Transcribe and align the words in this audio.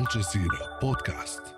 Jazeera 0.00 0.80
Podcast. 0.80 1.52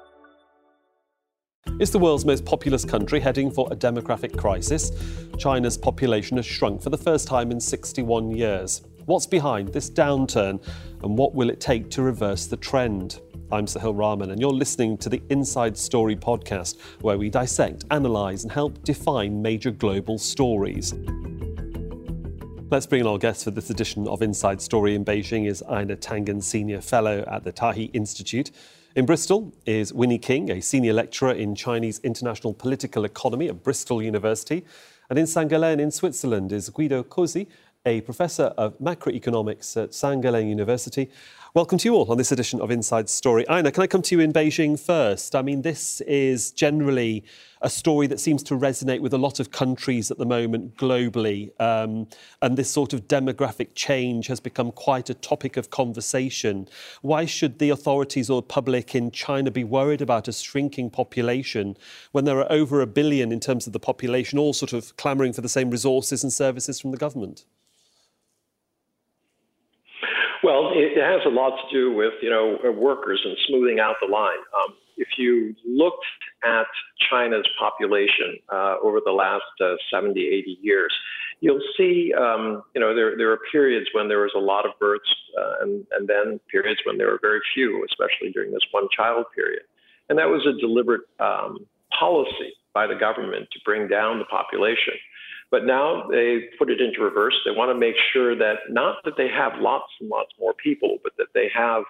Is 1.80 1.90
the 1.90 1.98
world's 1.98 2.25
most 2.25 2.45
populous 2.45 2.84
country 2.84 3.21
heading 3.21 3.50
for 3.50 3.68
a 3.71 3.76
demographic 3.76 4.37
crisis? 4.37 4.90
China's 5.38 5.79
population 5.79 6.37
has 6.37 6.44
shrunk 6.44 6.83
for 6.83 6.90
the 6.90 6.99
first 6.99 7.28
time 7.28 7.53
in 7.53 7.60
61 7.60 8.33
years. 8.33 8.83
What's 9.06 9.26
behind 9.26 9.69
this 9.69 9.88
downturn 9.88 10.60
and 11.03 11.17
what 11.17 11.35
will 11.35 11.49
it 11.49 11.60
take 11.60 11.90
to 11.90 12.03
reverse 12.03 12.47
the 12.47 12.56
trend? 12.56 13.21
I'm 13.53 13.67
Sohail 13.69 13.94
Rahman, 13.94 14.33
and 14.33 14.40
you're 14.40 14.51
listening 14.51 14.98
to 14.98 15.08
the 15.08 15.22
Inside 15.30 15.76
Story 15.76 16.16
podcast, 16.16 16.80
where 17.02 17.19
we 17.19 17.30
dissect, 17.30 17.84
analyse, 17.92 18.42
and 18.42 18.51
help 18.51 18.82
define 18.82 19.41
major 19.41 19.70
global 19.70 20.19
stories. 20.19 20.92
Let's 22.75 22.87
bring 22.87 23.02
in 23.02 23.06
our 23.06 23.19
guest 23.19 23.45
for 23.45 23.52
this 23.52 23.70
edition 23.70 24.09
of 24.09 24.20
Inside 24.20 24.61
Story 24.61 24.97
in 24.97 25.05
Beijing 25.05 25.47
is 25.47 25.62
Einar 25.62 25.95
Tangen, 25.95 26.43
Senior 26.43 26.80
Fellow 26.80 27.24
at 27.29 27.45
the 27.45 27.52
Taihe 27.52 27.88
Institute. 27.93 28.51
In 28.96 29.06
Bristol 29.06 29.55
is 29.65 29.92
Winnie 29.92 30.19
King, 30.19 30.51
a 30.51 30.60
senior 30.60 30.92
lecturer 30.92 31.30
in 31.30 31.55
Chinese 31.55 32.01
international 32.01 32.52
political 32.52 33.05
economy 33.05 33.48
at 33.48 33.62
Bristol 33.62 34.02
University. 34.02 34.65
And 35.09 35.16
in 35.16 35.29
St. 35.29 35.48
Gallen 35.48 35.79
in 35.79 35.92
Switzerland 35.92 36.51
is 36.51 36.68
Guido 36.68 37.05
Cozzi, 37.05 37.46
a 37.87 38.01
professor 38.01 38.45
of 38.56 38.79
macroeconomics 38.79 39.83
at 39.83 39.93
St. 39.93 40.23
Gallen 40.23 40.48
University. 40.48 41.11
Welcome 41.52 41.77
to 41.79 41.88
you 41.88 41.95
all 41.95 42.10
on 42.10 42.16
this 42.16 42.33
edition 42.33 42.60
of 42.62 42.70
Inside 42.70 43.10
Story. 43.10 43.47
Einar, 43.47 43.70
can 43.70 43.83
I 43.83 43.87
come 43.87 44.01
to 44.02 44.15
you 44.15 44.23
in 44.23 44.33
Beijing 44.33 44.80
first? 44.80 45.37
I 45.37 45.43
mean, 45.43 45.60
this 45.60 46.01
is 46.01 46.51
generally 46.51 47.24
a 47.60 47.69
story 47.69 48.07
that 48.07 48.20
seems 48.20 48.43
to 48.45 48.55
resonate 48.55 49.01
with 49.01 49.12
a 49.12 49.19
lot 49.19 49.38
of 49.38 49.51
countries 49.51 50.10
at 50.10 50.16
the 50.16 50.24
moment 50.24 50.77
globally. 50.77 51.51
Um, 51.60 52.09
and 52.41 52.57
this 52.57 52.70
sort 52.70 52.95
of 52.95 53.07
demographic 53.07 53.74
change 53.74 54.29
has 54.29 54.41
become 54.41 54.73
quite 54.73 55.10
a 55.10 55.15
topic 55.15 55.59
of 55.59 55.69
conversation. 55.69 56.69
Why 57.02 57.27
should 57.27 57.59
the 57.59 57.69
authorities 57.69 58.30
or 58.30 58.43
public 58.43 58.95
in 58.95 59.10
China 59.10 59.51
be 59.51 59.62
worried 59.62 60.01
about 60.01 60.26
a 60.26 60.32
shrinking 60.32 60.88
population 60.88 61.76
when 62.13 62.24
there 62.24 62.38
are 62.38 62.51
over 62.51 62.80
a 62.80 62.87
billion 62.87 63.30
in 63.30 63.41
terms 63.41 63.66
of 63.66 63.74
the 63.74 63.79
population, 63.79 64.39
all 64.39 64.55
sort 64.55 64.73
of 64.73 64.97
clamouring 64.97 65.35
for 65.35 65.43
the 65.43 65.51
same 65.51 65.71
resources 65.71 66.23
and 66.23 66.33
services 66.33 66.81
from 66.81 66.91
the 66.91 66.97
government? 66.97 67.45
Well, 70.45 70.73
it 70.75 71.00
has 71.00 71.23
a 71.25 71.31
lot 71.31 71.56
to 71.56 71.75
do 71.75 71.95
with 71.95 72.12
you 72.20 72.28
know 72.28 72.59
workers 72.70 73.19
and 73.25 73.34
smoothing 73.48 73.81
out 73.81 73.97
the 73.98 74.12
line. 74.12 74.37
Um, 74.53 74.75
if 74.98 75.09
you 75.17 75.55
looked 75.67 76.05
at 76.45 76.67
China's 77.11 77.48
population 77.59 78.36
uh, 78.53 78.77
over 78.83 79.01
the 79.03 79.11
last 79.11 79.42
uh, 79.62 79.77
70, 79.91 80.20
80 80.20 80.59
years, 80.61 80.95
you'll 81.41 81.62
see 81.78 82.12
um, 82.12 82.62
you 82.75 82.81
know 82.83 82.95
there 82.95 83.17
there 83.17 83.33
are 83.33 83.39
periods 83.51 83.89
when 83.95 84.09
there 84.09 84.20
was 84.20 84.33
a 84.36 84.39
lot 84.39 84.67
of 84.67 84.73
births, 84.78 85.09
uh, 85.41 85.62
and 85.62 85.86
and 85.97 86.06
then 86.06 86.39
periods 86.51 86.81
when 86.84 86.98
there 86.98 87.06
were 87.06 87.20
very 87.23 87.41
few, 87.55 87.83
especially 87.89 88.31
during 88.31 88.53
this 88.53 88.67
one 88.70 88.86
child 88.95 89.25
period, 89.34 89.62
and 90.11 90.19
that 90.19 90.29
was 90.29 90.47
a 90.47 90.61
deliberate 90.61 91.08
um, 91.20 91.56
policy 91.98 92.53
by 92.75 92.86
the 92.86 92.95
government 92.95 93.48
to 93.53 93.58
bring 93.64 93.89
down 93.89 94.19
the 94.19 94.27
population. 94.27 94.92
But 95.55 95.67
now 95.67 96.09
they 96.11 96.49
put 96.59 96.69
it 96.69 96.81
into 96.81 97.01
reverse. 97.01 97.37
They 97.45 97.53
want 97.53 97.71
to 97.71 97.79
make 97.79 97.95
sure 98.13 98.35
that 98.35 98.57
not 98.71 98.97
that 99.05 99.17
they 99.17 99.29
have 99.29 99.53
lots 99.61 99.87
and 100.01 100.09
lots 100.09 100.33
more 100.37 100.53
people, 100.53 100.99
but 101.05 101.13
that 101.17 101.29
they 101.33 101.49
have 101.55 101.85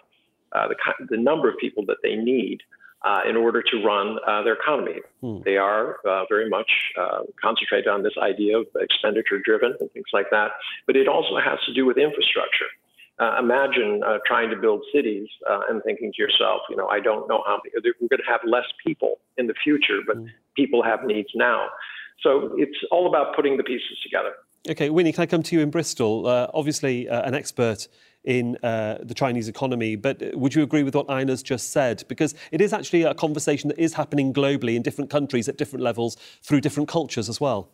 uh, 0.52 0.68
the, 0.68 0.76
the 1.08 1.16
number 1.16 1.48
of 1.48 1.56
people 1.56 1.82
that 1.86 1.96
they 2.02 2.14
need 2.14 2.58
uh, 3.06 3.20
in 3.26 3.36
order 3.38 3.62
to 3.62 3.82
run 3.82 4.18
uh, 4.28 4.42
their 4.42 4.52
economy. 4.52 5.00
Hmm. 5.22 5.38
They 5.46 5.56
are 5.56 5.96
uh, 6.06 6.26
very 6.28 6.50
much 6.50 6.70
uh, 7.00 7.20
concentrated 7.40 7.88
on 7.88 8.02
this 8.02 8.12
idea 8.20 8.58
of 8.58 8.66
expenditure 8.78 9.38
driven 9.38 9.72
and 9.80 9.90
things 9.92 10.12
like 10.12 10.28
that. 10.30 10.50
But 10.86 10.96
it 10.96 11.08
also 11.08 11.38
has 11.38 11.58
to 11.64 11.72
do 11.72 11.86
with 11.86 11.96
infrastructure. 11.96 12.68
Uh, 13.18 13.36
imagine 13.38 14.02
uh, 14.06 14.18
trying 14.26 14.50
to 14.50 14.56
build 14.56 14.84
cities 14.92 15.28
and 15.70 15.82
thinking 15.84 16.12
to 16.14 16.20
yourself, 16.20 16.60
you 16.68 16.76
know, 16.76 16.88
I 16.88 17.00
don't 17.00 17.26
know 17.30 17.42
how 17.46 17.62
many, 17.64 17.94
we're 17.98 18.08
going 18.08 18.20
to 18.20 18.30
have 18.30 18.42
less 18.44 18.66
people 18.84 19.20
in 19.38 19.46
the 19.46 19.54
future, 19.64 20.00
but 20.06 20.18
hmm. 20.18 20.26
people 20.54 20.82
have 20.82 21.04
needs 21.04 21.30
now. 21.34 21.68
So 22.20 22.52
it's 22.56 22.78
all 22.90 23.06
about 23.06 23.36
putting 23.36 23.56
the 23.56 23.62
pieces 23.62 23.98
together. 24.02 24.32
Okay, 24.68 24.88
Winnie, 24.88 25.12
can 25.12 25.22
I 25.22 25.26
come 25.26 25.42
to 25.42 25.56
you 25.56 25.60
in 25.60 25.70
Bristol? 25.70 26.26
Uh, 26.26 26.48
obviously, 26.54 27.06
uh, 27.06 27.22
an 27.22 27.34
expert 27.34 27.86
in 28.24 28.56
uh, 28.62 28.96
the 29.02 29.12
Chinese 29.12 29.48
economy, 29.48 29.96
but 29.96 30.22
would 30.34 30.54
you 30.54 30.62
agree 30.62 30.82
with 30.82 30.94
what 30.94 31.06
Einar's 31.08 31.42
just 31.42 31.70
said? 31.70 32.02
Because 32.08 32.34
it 32.50 32.62
is 32.62 32.72
actually 32.72 33.02
a 33.02 33.12
conversation 33.12 33.68
that 33.68 33.78
is 33.78 33.92
happening 33.92 34.32
globally 34.32 34.74
in 34.74 34.82
different 34.82 35.10
countries 35.10 35.48
at 35.48 35.58
different 35.58 35.82
levels 35.82 36.16
through 36.42 36.62
different 36.62 36.88
cultures 36.88 37.28
as 37.28 37.40
well. 37.40 37.68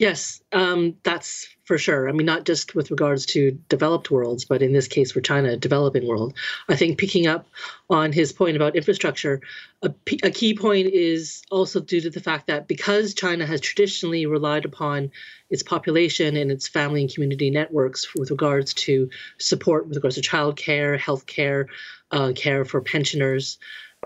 Yes, 0.00 0.40
um, 0.50 0.96
that's 1.02 1.46
for 1.64 1.76
sure. 1.76 2.08
I 2.08 2.12
mean, 2.12 2.24
not 2.24 2.46
just 2.46 2.74
with 2.74 2.90
regards 2.90 3.26
to 3.26 3.50
developed 3.68 4.10
worlds, 4.10 4.46
but 4.46 4.62
in 4.62 4.72
this 4.72 4.88
case 4.88 5.12
for 5.12 5.20
China, 5.20 5.50
a 5.50 5.56
developing 5.58 6.06
world. 6.08 6.32
I 6.70 6.74
think 6.74 6.96
picking 6.96 7.26
up 7.26 7.46
on 7.90 8.10
his 8.10 8.32
point 8.32 8.56
about 8.56 8.76
infrastructure, 8.76 9.42
a, 9.82 9.90
key 10.30 10.54
point 10.54 10.86
is 10.86 11.42
also 11.50 11.80
due 11.80 12.00
to 12.00 12.08
the 12.08 12.18
fact 12.18 12.46
that 12.46 12.66
because 12.66 13.12
China 13.12 13.44
has 13.44 13.60
traditionally 13.60 14.24
relied 14.24 14.64
upon 14.64 15.10
its 15.50 15.62
population 15.62 16.34
and 16.34 16.50
its 16.50 16.66
family 16.66 17.02
and 17.02 17.12
community 17.12 17.50
networks 17.50 18.14
with 18.14 18.30
regards 18.30 18.72
to 18.72 19.10
support, 19.36 19.86
with 19.86 19.96
regards 19.96 20.16
to 20.16 20.22
child 20.22 20.56
care, 20.56 20.96
health 20.96 21.26
care, 21.26 21.66
uh, 22.10 22.32
care 22.34 22.64
for 22.64 22.80
pensioners 22.80 23.58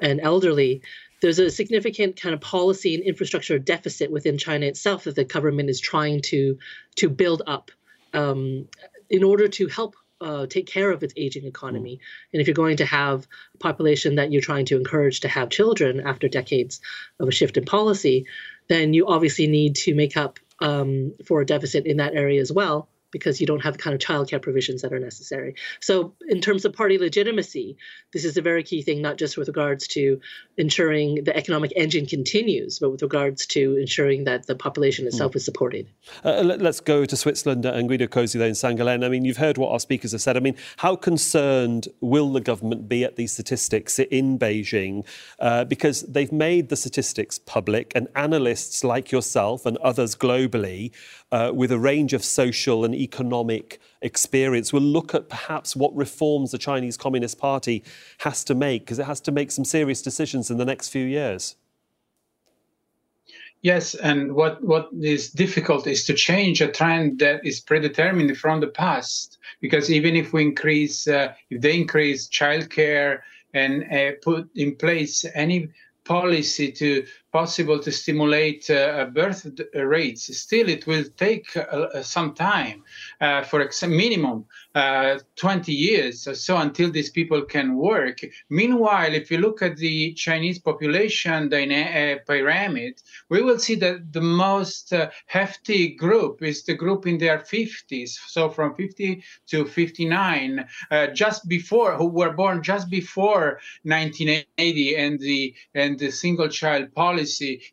and 0.03 0.21
elderly, 0.21 0.83
there's 1.25 1.39
a 1.39 1.51
significant 1.51 2.21
kind 2.21 2.35
of 2.35 2.41
policy 2.43 2.95
and 2.95 3.03
infrastructure 3.03 3.59
deficit 3.59 4.11
within 4.11 4.37
China 4.37 4.67
itself 4.67 5.05
that 5.05 5.17
the 5.17 5.25
government 5.25 5.71
is 5.71 5.81
trying 5.81 6.21
to 6.21 6.59
to 6.97 7.09
build 7.09 7.41
up 7.47 7.71
um, 8.13 8.69
in 9.09 9.25
order 9.25 9.49
to 9.49 9.67
help 9.69 9.97
uh, 10.21 10.47
take 10.47 10.67
care 10.67 10.91
of 10.91 11.03
its 11.03 11.15
aging 11.17 11.47
economy. 11.47 11.99
And 12.31 12.43
if 12.43 12.47
you're 12.47 12.55
going 12.55 12.77
to 12.77 12.85
have 12.85 13.27
a 13.55 13.59
population 13.59 14.17
that 14.17 14.33
you're 14.33 14.43
trying 14.43 14.67
to 14.67 14.77
encourage 14.77 15.21
to 15.21 15.29
have 15.29 15.49
children 15.49 16.01
after 16.07 16.29
decades 16.29 16.83
of 17.19 17.27
a 17.27 17.33
shift 17.33 17.57
in 17.57 17.65
policy, 17.65 18.27
then 18.69 18.93
you 18.93 19.07
obviously 19.07 19.47
need 19.47 19.77
to 19.77 19.95
make 19.95 20.19
up 20.19 20.39
um, 20.61 21.15
for 21.25 21.41
a 21.41 21.47
deficit 21.47 21.87
in 21.87 21.97
that 21.97 22.15
area 22.15 22.43
as 22.43 22.53
well 22.53 22.91
because 23.15 23.41
you 23.41 23.47
don't 23.47 23.63
have 23.63 23.75
the 23.75 23.79
kind 23.79 23.95
of 23.95 24.01
childcare 24.01 24.43
provisions 24.43 24.83
that 24.83 24.93
are 24.93 24.99
necessary. 24.99 25.55
So, 25.81 26.15
in 26.29 26.41
terms 26.41 26.65
of 26.65 26.73
party 26.73 26.99
legitimacy, 26.99 27.77
this 28.13 28.25
is 28.25 28.37
a 28.37 28.43
very 28.43 28.65
key 28.65 28.83
thing, 28.83 29.01
not 29.01 29.19
just 29.19 29.39
with 29.39 29.47
regards 29.47 29.87
to 29.89 30.21
ensuring 30.57 31.23
the 31.23 31.35
economic 31.37 31.73
engine 31.77 32.07
continues, 32.07 32.81
but 32.81 32.91
with 32.91 33.03
regards 33.03 33.47
to 33.47 33.77
ensuring 33.77 34.25
that 34.25 34.49
the 34.49 34.57
population 34.57 35.07
itself 35.07 35.33
mm. 35.33 35.37
is 35.37 35.45
supported. 35.45 35.87
Uh, 36.25 36.43
let's 36.43 36.81
go 36.81 37.05
to 37.05 37.17
Switzerland 37.17 37.65
and 37.65 37.89
Guido 37.89 38.09
Cozzi 38.09 38.37
there 38.37 38.49
in 38.49 38.57
St. 38.57 38.77
Gallen. 38.77 39.05
I 39.05 39.09
mean, 39.09 39.25
you've 39.25 39.37
heard 39.37 39.59
what 39.59 39.71
our 39.71 39.79
speakers 39.79 40.11
have 40.11 40.21
said. 40.21 40.37
I 40.37 40.41
mean, 40.41 40.57
how 40.79 40.97
concerned 40.97 41.87
will 42.01 42.33
the 42.33 42.41
government 42.41 42.89
be 42.89 43.05
at 43.05 43.15
these 43.15 43.33
statistics 43.33 44.01
in 44.01 44.41
Beijing? 44.41 45.07
Uh, 45.39 45.65
because 45.65 46.03
they've 46.03 46.33
made 46.33 46.69
the 46.69 46.77
statistics 46.77 47.39
public, 47.39 47.93
and 47.95 48.09
analysts 48.17 48.83
like 48.83 49.13
yourself 49.13 49.65
and 49.67 49.77
others 49.79 50.17
globally, 50.17 50.91
uh, 51.31 51.53
with 51.55 51.71
a 51.71 51.79
range 51.79 52.13
of 52.13 52.25
social 52.25 52.85
and 52.85 52.95
economic 53.05 53.81
experience. 54.01 54.73
We'll 54.73 54.83
look 54.99 55.15
at 55.15 55.29
perhaps 55.29 55.77
what 55.77 55.95
reforms 55.95 56.51
the 56.51 56.59
Chinese 56.59 56.97
Communist 56.97 57.39
Party 57.39 57.85
has 58.19 58.45
to 58.45 58.55
make, 58.55 58.83
because 58.83 58.99
it 58.99 59.07
has 59.07 59.21
to 59.23 59.33
make 59.33 59.51
some 59.51 59.65
serious 59.65 60.03
decisions 60.03 60.51
in 60.51 60.57
the 60.59 60.65
next 60.65 60.89
few 60.89 61.05
years. 61.05 61.57
Yes, 63.63 63.95
and 63.95 64.35
what, 64.35 64.63
what 64.63 64.91
is 65.01 65.31
difficult 65.31 65.87
is 65.87 66.05
to 66.05 66.13
change 66.13 66.61
a 66.61 66.71
trend 66.71 67.19
that 67.21 67.47
is 67.47 67.61
predetermined 67.61 68.37
from 68.37 68.61
the 68.61 68.67
past. 68.67 69.39
Because 69.63 69.91
even 69.91 70.17
if 70.17 70.35
we 70.35 70.43
increase, 70.43 71.09
uh, 71.09 71.33
if 71.49 71.63
they 71.63 71.75
increase 71.75 72.29
childcare 72.29 73.21
and 73.55 73.73
uh, 73.91 74.13
put 74.23 74.51
in 74.55 74.77
place 74.77 75.25
any 75.35 75.69
policy 76.05 76.71
to 76.73 77.07
possible 77.35 77.81
to 77.81 77.91
stimulate 77.91 78.71
uh, 78.71 79.07
birth 79.07 79.45
rates. 79.75 80.23
Still, 80.39 80.69
it 80.69 80.87
will 80.87 81.03
take 81.17 81.49
uh, 81.57 82.01
some 82.01 82.33
time, 82.33 82.85
uh, 83.21 83.43
for 83.43 83.61
a 83.61 83.89
minimum 83.89 84.45
uh, 84.77 85.19
20 85.35 85.73
years 85.73 86.29
or 86.29 86.37
so 86.37 86.57
until 86.59 86.93
these 86.93 87.11
people 87.11 87.43
can 87.43 87.75
work. 87.77 88.21
Meanwhile, 88.51 89.15
if 89.15 89.33
you 89.33 89.39
look 89.39 89.63
at 89.63 89.77
the 89.77 90.15
Chinese 90.15 90.61
population 90.61 91.49
dyna- 91.49 91.93
uh, 92.03 92.19
pyramid, 92.25 93.03
we 93.31 93.43
will 93.43 93.59
see 93.59 93.75
that 93.77 94.13
the 94.13 94.21
most 94.21 94.93
uh, 94.93 95.11
hefty 95.27 95.97
group 95.97 96.41
is 96.41 96.63
the 96.63 96.75
group 96.75 97.05
in 97.05 97.19
their 97.19 97.39
50s, 97.39 98.11
so 98.29 98.49
from 98.49 98.77
50 98.77 99.25
to 99.49 99.65
59, 99.65 100.65
just 101.13 101.49
before 101.49 101.97
who 101.97 102.07
were 102.07 102.33
born 102.33 102.63
just 102.63 102.89
before 102.91 103.59
1980 103.83 104.97
and 104.97 105.19
the 105.19 105.55
and 105.75 105.99
the 105.99 106.11
single 106.13 106.49
child 106.49 106.95
policy. 106.95 107.24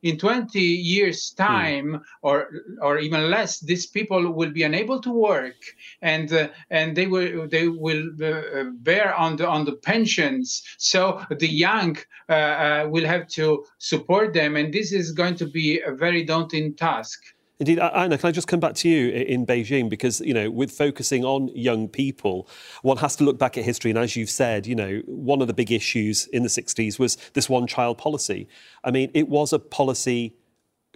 In 0.03 0.18
20 0.18 0.59
years' 0.59 1.33
hmm. 1.38 1.44
time, 1.44 1.88
mm. 1.94 2.01
or 2.21 2.50
or 2.81 3.00
even 3.00 3.30
less, 3.30 3.59
these 3.59 3.88
people 3.88 4.31
will 4.31 4.51
be 4.51 4.63
unable 4.63 5.00
to 5.01 5.12
work, 5.12 5.59
and 6.01 6.31
uh, 6.33 6.50
and 6.69 6.95
they 6.95 7.07
will 7.07 7.48
they 7.48 7.68
will 7.68 8.03
uh, 8.24 8.63
bear 8.75 9.13
on 9.15 9.36
the 9.36 9.48
on 9.48 9.65
the 9.65 9.77
pensions. 9.77 10.63
So 10.77 11.21
the 11.30 11.48
young 11.48 11.98
uh, 12.30 12.33
uh, 12.33 12.88
will 12.89 13.06
have 13.06 13.27
to 13.30 13.65
support 13.77 14.33
them, 14.33 14.56
and 14.56 14.74
this 14.74 14.92
is 14.92 15.12
going 15.12 15.36
to 15.36 15.48
be 15.48 15.81
a 15.81 15.94
very 15.94 16.24
daunting 16.24 16.75
task. 16.75 17.19
Indeed, 17.62 17.78
Einar, 17.78 18.18
can 18.18 18.28
I 18.28 18.31
just 18.31 18.48
come 18.48 18.60
back 18.60 18.74
to 18.78 18.90
you 18.90 19.10
in 19.12 19.46
Beijing? 19.46 19.88
Because, 19.88 20.19
you 20.22 20.34
know, 20.34 20.50
with 20.50 20.72
focusing 20.72 21.24
on 21.24 21.50
young 21.50 21.88
people, 21.88 22.50
one 22.81 22.98
has 22.98 23.16
to 23.18 23.24
look 23.24 23.38
back 23.38 23.56
at 23.56 23.63
history. 23.63 23.92
And 23.92 24.00
as 24.00 24.16
you've 24.16 24.31
said, 24.31 24.66
you 24.66 24.74
know, 24.74 25.04
one 25.06 25.44
of 25.44 25.48
the 25.48 25.54
big 25.54 25.72
issues 25.72 26.25
in 26.25 26.42
the 26.42 26.50
60s 26.50 26.98
was 26.98 27.18
this 27.34 27.48
one 27.48 27.68
child 27.68 28.00
policy. 28.00 28.48
I 28.84 28.90
mean, 28.90 29.12
it 29.13 29.30
was 29.30 29.54
a 29.54 29.60
policy 29.60 30.34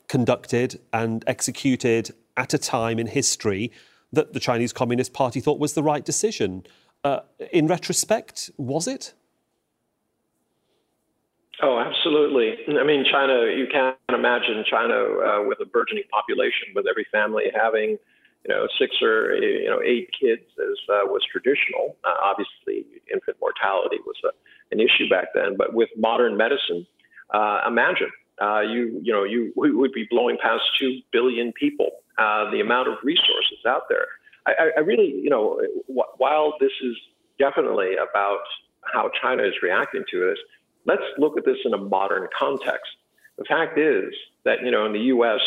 conducted 0.07 0.81
and 0.91 1.23
executed 1.27 2.15
at 2.35 2.55
a 2.55 2.57
time 2.57 2.97
in 2.97 3.05
history 3.05 3.71
that 4.11 4.33
the 4.33 4.39
Chinese 4.39 4.73
Communist 4.73 5.13
Party 5.13 5.41
thought 5.41 5.59
was 5.59 5.75
the 5.75 5.83
right 5.83 6.03
decision. 6.03 6.65
Uh, 7.03 7.19
in 7.51 7.67
retrospect, 7.67 8.49
was 8.57 8.87
it? 8.87 9.13
Oh, 11.61 11.79
absolutely. 11.79 12.57
I 12.77 12.83
mean, 12.83 13.05
China, 13.09 13.45
you 13.55 13.67
can't 13.71 13.95
imagine 14.09 14.63
China 14.69 14.93
uh, 14.93 15.43
with 15.47 15.59
a 15.61 15.65
burgeoning 15.65 16.03
population, 16.11 16.75
with 16.75 16.85
every 16.87 17.07
family 17.11 17.45
having, 17.55 17.91
you 17.91 18.49
know, 18.49 18.67
six 18.77 18.95
or, 19.01 19.35
you 19.35 19.69
know, 19.69 19.81
eight 19.81 20.09
kids 20.11 20.43
as 20.59 20.77
uh, 20.89 21.07
was 21.07 21.21
traditional. 21.31 21.95
Uh, 22.03 22.13
obviously, 22.21 22.85
infant 23.11 23.37
mortality 23.39 23.97
was 24.05 24.17
a, 24.25 24.29
an 24.71 24.81
issue 24.81 25.07
back 25.09 25.29
then. 25.33 25.55
But 25.57 25.73
with 25.73 25.89
modern 25.97 26.35
medicine, 26.35 26.85
uh, 27.33 27.61
imagine 27.65 28.11
uh, 28.41 28.59
you, 28.59 28.99
you 29.01 29.13
know, 29.13 29.23
you 29.23 29.53
we 29.55 29.71
would 29.71 29.93
be 29.93 30.05
blowing 30.09 30.37
past 30.41 30.63
2 30.79 30.99
billion 31.13 31.53
people, 31.53 31.89
uh, 32.17 32.51
the 32.51 32.59
amount 32.59 32.89
of 32.89 32.95
resources 33.01 33.59
out 33.65 33.83
there. 33.87 34.07
I, 34.45 34.71
I 34.77 34.79
really, 34.81 35.09
you 35.23 35.29
know, 35.29 35.61
while 35.87 36.53
this 36.59 36.71
is 36.83 36.95
definitely 37.39 37.93
about 37.95 38.41
how 38.93 39.09
China 39.21 39.43
is 39.43 39.53
reacting 39.63 40.03
to 40.11 40.19
this, 40.19 40.37
let's 40.85 41.03
look 41.17 41.37
at 41.37 41.45
this 41.45 41.57
in 41.65 41.73
a 41.73 41.77
modern 41.77 42.27
context. 42.37 42.91
The 43.37 43.45
fact 43.45 43.77
is 43.77 44.13
that 44.45 44.63
you 44.63 44.71
know 44.71 44.85
in 44.85 44.93
the 44.93 45.07
U.S., 45.15 45.41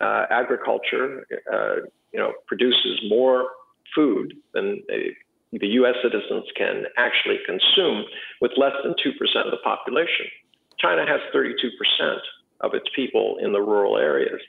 uh, 0.00 0.26
agriculture 0.30 1.26
uh, 1.52 1.76
you 2.12 2.18
know 2.18 2.32
produces 2.46 3.00
more 3.08 3.48
food 3.94 4.34
than 4.54 4.82
the 5.52 5.66
U.S. 5.66 5.94
citizens 6.02 6.44
can 6.56 6.84
actually 6.96 7.38
consume, 7.44 8.04
with 8.40 8.52
less 8.56 8.74
than 8.84 8.94
two 9.02 9.12
percent 9.18 9.46
of 9.46 9.50
the 9.50 9.62
population. 9.64 10.26
China 10.78 11.04
has 11.06 11.20
32 11.32 11.70
percent 11.78 12.20
of 12.60 12.74
its 12.74 12.86
people 12.94 13.38
in 13.40 13.52
the 13.52 13.60
rural 13.60 13.98
areas. 13.98 14.40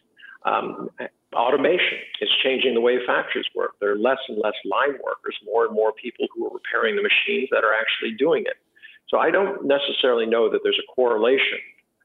Um, 0.46 0.89
automation 1.34 1.98
is 2.22 2.30
changing 2.44 2.74
the 2.74 2.81
way 2.81 3.00
factories 3.06 3.46
work. 3.56 3.72
There 3.80 3.92
are 3.92 3.98
less 3.98 4.19
and 4.28 4.38
less 4.38 4.54
line 4.66 5.00
workers, 5.04 5.36
more 5.46 5.66
and 5.66 5.74
more 5.74 5.94
people 5.94 6.28
who 6.36 6.48
are 6.48 6.54
repairing 6.54 6.96
the 6.96 7.01
machines 7.01 7.50
that 7.51 7.63
are 7.63 7.74
actually 7.74 8.13
doing 8.18 8.44
it. 8.46 8.57
So 9.13 9.19
I 9.19 9.30
don't 9.30 9.63
necessarily 9.63 10.25
know 10.25 10.50
that 10.50 10.62
there's 10.63 10.80
a 10.80 10.92
correlation 10.92 11.60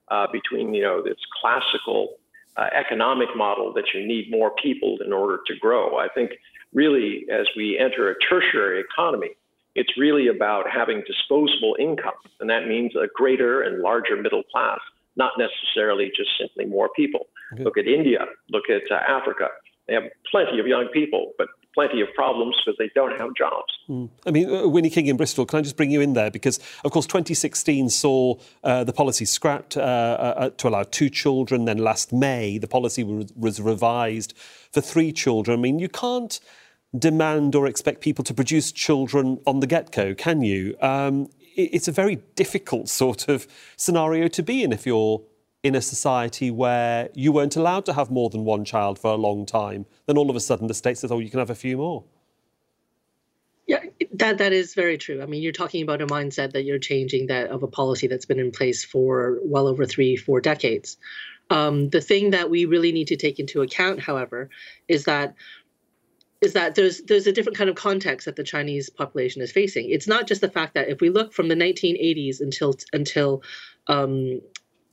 uh, 0.09 0.27
between 0.31 0.75
you 0.75 0.83
know 0.83 1.03
this 1.03 1.17
classical 1.41 2.17
uh, 2.59 2.67
economic 2.79 3.29
model 3.35 3.73
that 3.73 3.85
you 3.95 4.07
need 4.07 4.31
more 4.31 4.53
people 4.63 4.99
in 5.03 5.11
order 5.11 5.39
to 5.47 5.57
grow. 5.57 5.97
I 5.97 6.09
think 6.15 6.33
really 6.75 7.25
as 7.33 7.47
we 7.57 7.79
enter 7.79 8.11
a 8.11 8.15
tertiary 8.29 8.81
economy, 8.81 9.31
it's 9.75 9.97
really 9.97 10.29
about 10.29 10.67
having 10.71 11.03
disposable 11.07 11.77
income, 11.79 12.21
and 12.41 12.51
that 12.51 12.69
means 12.69 12.95
a 12.95 13.09
greater 13.15 13.63
and 13.63 13.81
larger 13.81 14.21
middle 14.21 14.43
class, 14.53 14.81
not 15.17 15.33
necessarily 15.39 16.13
just 16.15 16.29
simply 16.39 16.67
more 16.67 16.91
people. 16.95 17.29
Okay. 17.55 17.65
Look 17.65 17.79
at 17.79 17.87
India, 17.87 18.27
look 18.51 18.65
at 18.69 18.83
uh, 18.91 19.01
Africa. 19.09 19.49
They 19.87 19.95
have 19.95 20.05
plenty 20.31 20.61
of 20.61 20.67
young 20.67 20.89
people, 20.93 21.33
but 21.39 21.49
plenty 21.75 22.01
of 22.01 22.09
problems 22.15 22.57
because 22.65 22.77
they 22.79 22.91
don't 22.95 23.19
have 23.19 23.31
jobs. 23.37 23.73
Mm. 23.89 24.11
I 24.27 24.31
mean, 24.31 24.53
uh, 24.53 24.69
Winnie 24.69 24.91
King 24.91 25.07
in 25.07 25.17
Bristol, 25.17 25.47
can 25.47 25.59
I 25.59 25.63
just 25.63 25.77
bring 25.77 25.91
you 25.91 26.01
in 26.01 26.15
there? 26.15 26.31
Because, 26.31 26.59
of 26.85 26.93
course, 26.93 27.07
2016 27.07 27.89
saw 27.91 28.35
uh, 28.65 28.85
the 28.85 28.93
policy 28.93 29.25
scrapped 29.25 29.77
uh, 29.77 29.81
uh, 29.81 30.51
to 30.51 30.69
allow 30.69 30.83
two 30.83 31.11
children. 31.11 31.65
Then 31.67 31.79
last 31.79 32.13
May, 32.13 32.59
the 32.59 32.69
policy 32.69 33.05
was, 33.05 33.33
was 33.37 33.61
revised 33.61 34.37
for 34.73 34.81
three 34.81 35.13
children. 35.13 35.59
I 35.59 35.63
mean, 35.63 35.79
you 35.79 35.89
can't 35.89 36.41
demand 36.97 37.55
or 37.55 37.67
expect 37.67 38.01
people 38.01 38.25
to 38.25 38.35
produce 38.35 38.73
children 38.73 39.41
on 39.47 39.61
the 39.61 39.67
get 39.67 39.93
go, 39.93 40.15
can 40.15 40.43
you? 40.43 40.77
Um, 40.81 41.29
it's 41.55 41.89
a 41.89 41.93
very 41.93 42.17
difficult 42.35 42.89
sort 43.03 43.29
of 43.29 43.47
scenario 43.77 44.29
to 44.29 44.43
be 44.43 44.63
in 44.63 44.73
if 44.73 44.87
you're 44.87 45.23
in 45.69 45.75
a 45.75 45.83
society 45.83 46.51
where 46.51 47.11
you 47.15 47.31
weren't 47.31 47.55
allowed 47.55 47.85
to 47.87 47.93
have 47.93 48.11
more 48.11 48.31
than 48.31 48.45
one 48.45 48.65
child 48.65 48.99
for 48.99 49.13
a 49.13 49.17
long 49.17 49.47
time, 49.47 49.87
then 50.07 50.19
all 50.19 50.31
of 50.31 50.35
a 50.35 50.41
sudden 50.41 50.67
the 50.67 50.75
state 50.75 50.99
says, 50.99 51.13
oh, 51.13 51.21
you 51.21 51.31
can 51.31 51.39
have 51.39 51.51
a 51.51 51.55
few 51.55 51.77
more. 51.77 52.05
Yeah, 53.67 53.85
that 54.15 54.39
that 54.39 54.55
is 54.55 54.73
very 54.75 54.97
true. 54.97 55.23
I 55.23 55.27
mean, 55.27 55.43
you're 55.43 55.53
talking 55.53 55.83
about 55.83 56.01
a 56.01 56.07
mindset 56.07 56.53
that 56.53 56.65
you're 56.65 56.79
changing 56.79 57.27
that 57.27 57.51
of 57.51 57.63
a 57.63 57.67
policy 57.67 58.07
that's 58.07 58.25
been 58.25 58.41
in 58.41 58.51
place 58.51 58.83
for 58.83 59.39
well 59.43 59.69
over 59.69 59.85
three, 59.85 60.17
four 60.17 60.41
decades. 60.41 60.97
Um, 61.51 61.91
the 61.91 62.01
thing 62.01 62.31
that 62.31 62.49
we 62.49 62.65
really 62.65 62.93
need 62.93 63.09
to 63.09 63.17
take 63.17 63.39
into 63.39 63.61
account, 63.61 64.01
however, 64.01 64.49
is 64.89 65.05
that 65.05 65.35
is 66.41 66.55
that 66.55 66.77
there's 66.77 67.03
there's 67.03 67.27
a 67.27 67.33
different 67.33 67.59
kind 67.59 67.69
of 67.69 67.77
context 67.77 68.25
that 68.25 68.37
the 68.37 68.45
Chinese 68.45 68.89
population 68.89 69.43
is 69.43 69.53
facing. 69.53 69.91
It's 69.91 70.09
not 70.09 70.27
just 70.27 70.41
the 70.41 70.51
fact 70.51 70.73
that 70.73 70.89
if 70.89 71.03
we 71.03 71.11
look 71.11 71.35
from 71.35 71.49
the 71.49 71.55
1980s 71.55 72.41
until 72.41 72.75
until 72.95 73.43
um, 73.89 74.41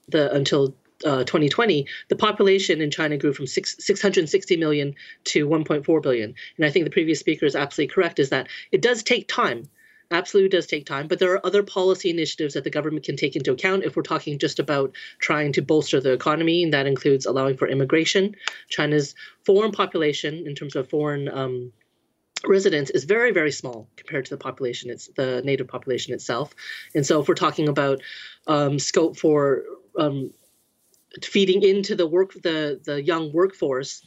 the 0.10 0.32
until 0.34 0.76
uh, 1.04 1.24
2020, 1.24 1.86
the 2.08 2.16
population 2.16 2.82
in 2.82 2.90
China 2.90 3.18
grew 3.18 3.34
from 3.34 3.48
six, 3.48 3.76
660 3.80 4.58
million 4.58 4.96
to 5.26 5.48
1.4 5.48 6.02
billion. 6.02 6.34
And 6.58 6.66
I 6.66 6.70
think 6.70 6.86
the 6.86 6.92
previous 6.92 7.20
speaker 7.20 7.46
is 7.46 7.56
absolutely 7.56 7.94
correct, 7.94 8.20
is 8.20 8.30
that 8.30 8.48
it 8.72 8.82
does 8.82 9.04
take 9.04 9.28
time. 9.28 9.70
Absolutely 10.12 10.50
does 10.50 10.68
take 10.68 10.86
time, 10.86 11.08
but 11.08 11.18
there 11.18 11.34
are 11.34 11.46
other 11.46 11.64
policy 11.64 12.12
initiatives 12.12 12.54
that 12.54 12.64
the 12.64 12.70
government 12.70 13.06
can 13.06 13.18
take 13.18 13.36
into 13.36 13.52
account 13.52 13.84
if 13.84 13.96
we're 13.96 14.04
talking 14.04 14.38
just 14.38 14.60
about 14.60 14.96
trying 15.18 15.52
to 15.54 15.64
bolster 15.64 16.00
the 16.00 16.14
economy, 16.14 16.64
and 16.64 16.72
that 16.74 16.86
includes 16.86 17.26
allowing 17.26 17.58
for 17.58 17.68
immigration. 17.68 18.36
China's 18.70 19.16
foreign 19.44 19.72
population, 19.72 20.46
in 20.46 20.54
terms 20.54 20.76
of 20.76 20.88
foreign 20.90 21.28
um, 21.30 21.72
residents 22.48 22.92
is 22.92 23.06
very 23.06 23.32
very 23.32 23.52
small 23.52 23.90
compared 23.96 24.24
to 24.26 24.30
the 24.30 24.38
population 24.38 24.92
it's 24.92 25.08
the 25.16 25.42
native 25.44 25.68
population 25.68 26.14
itself 26.14 26.54
and 26.94 27.04
so 27.04 27.20
if 27.20 27.28
we're 27.28 27.34
talking 27.34 27.68
about 27.68 28.02
um, 28.46 28.78
scope 28.78 29.18
for 29.18 29.64
um, 29.98 30.32
feeding 31.24 31.64
into 31.64 31.96
the 31.96 32.08
work 32.08 32.34
the 32.34 32.80
the 32.84 33.02
young 33.02 33.32
workforce 33.32 34.02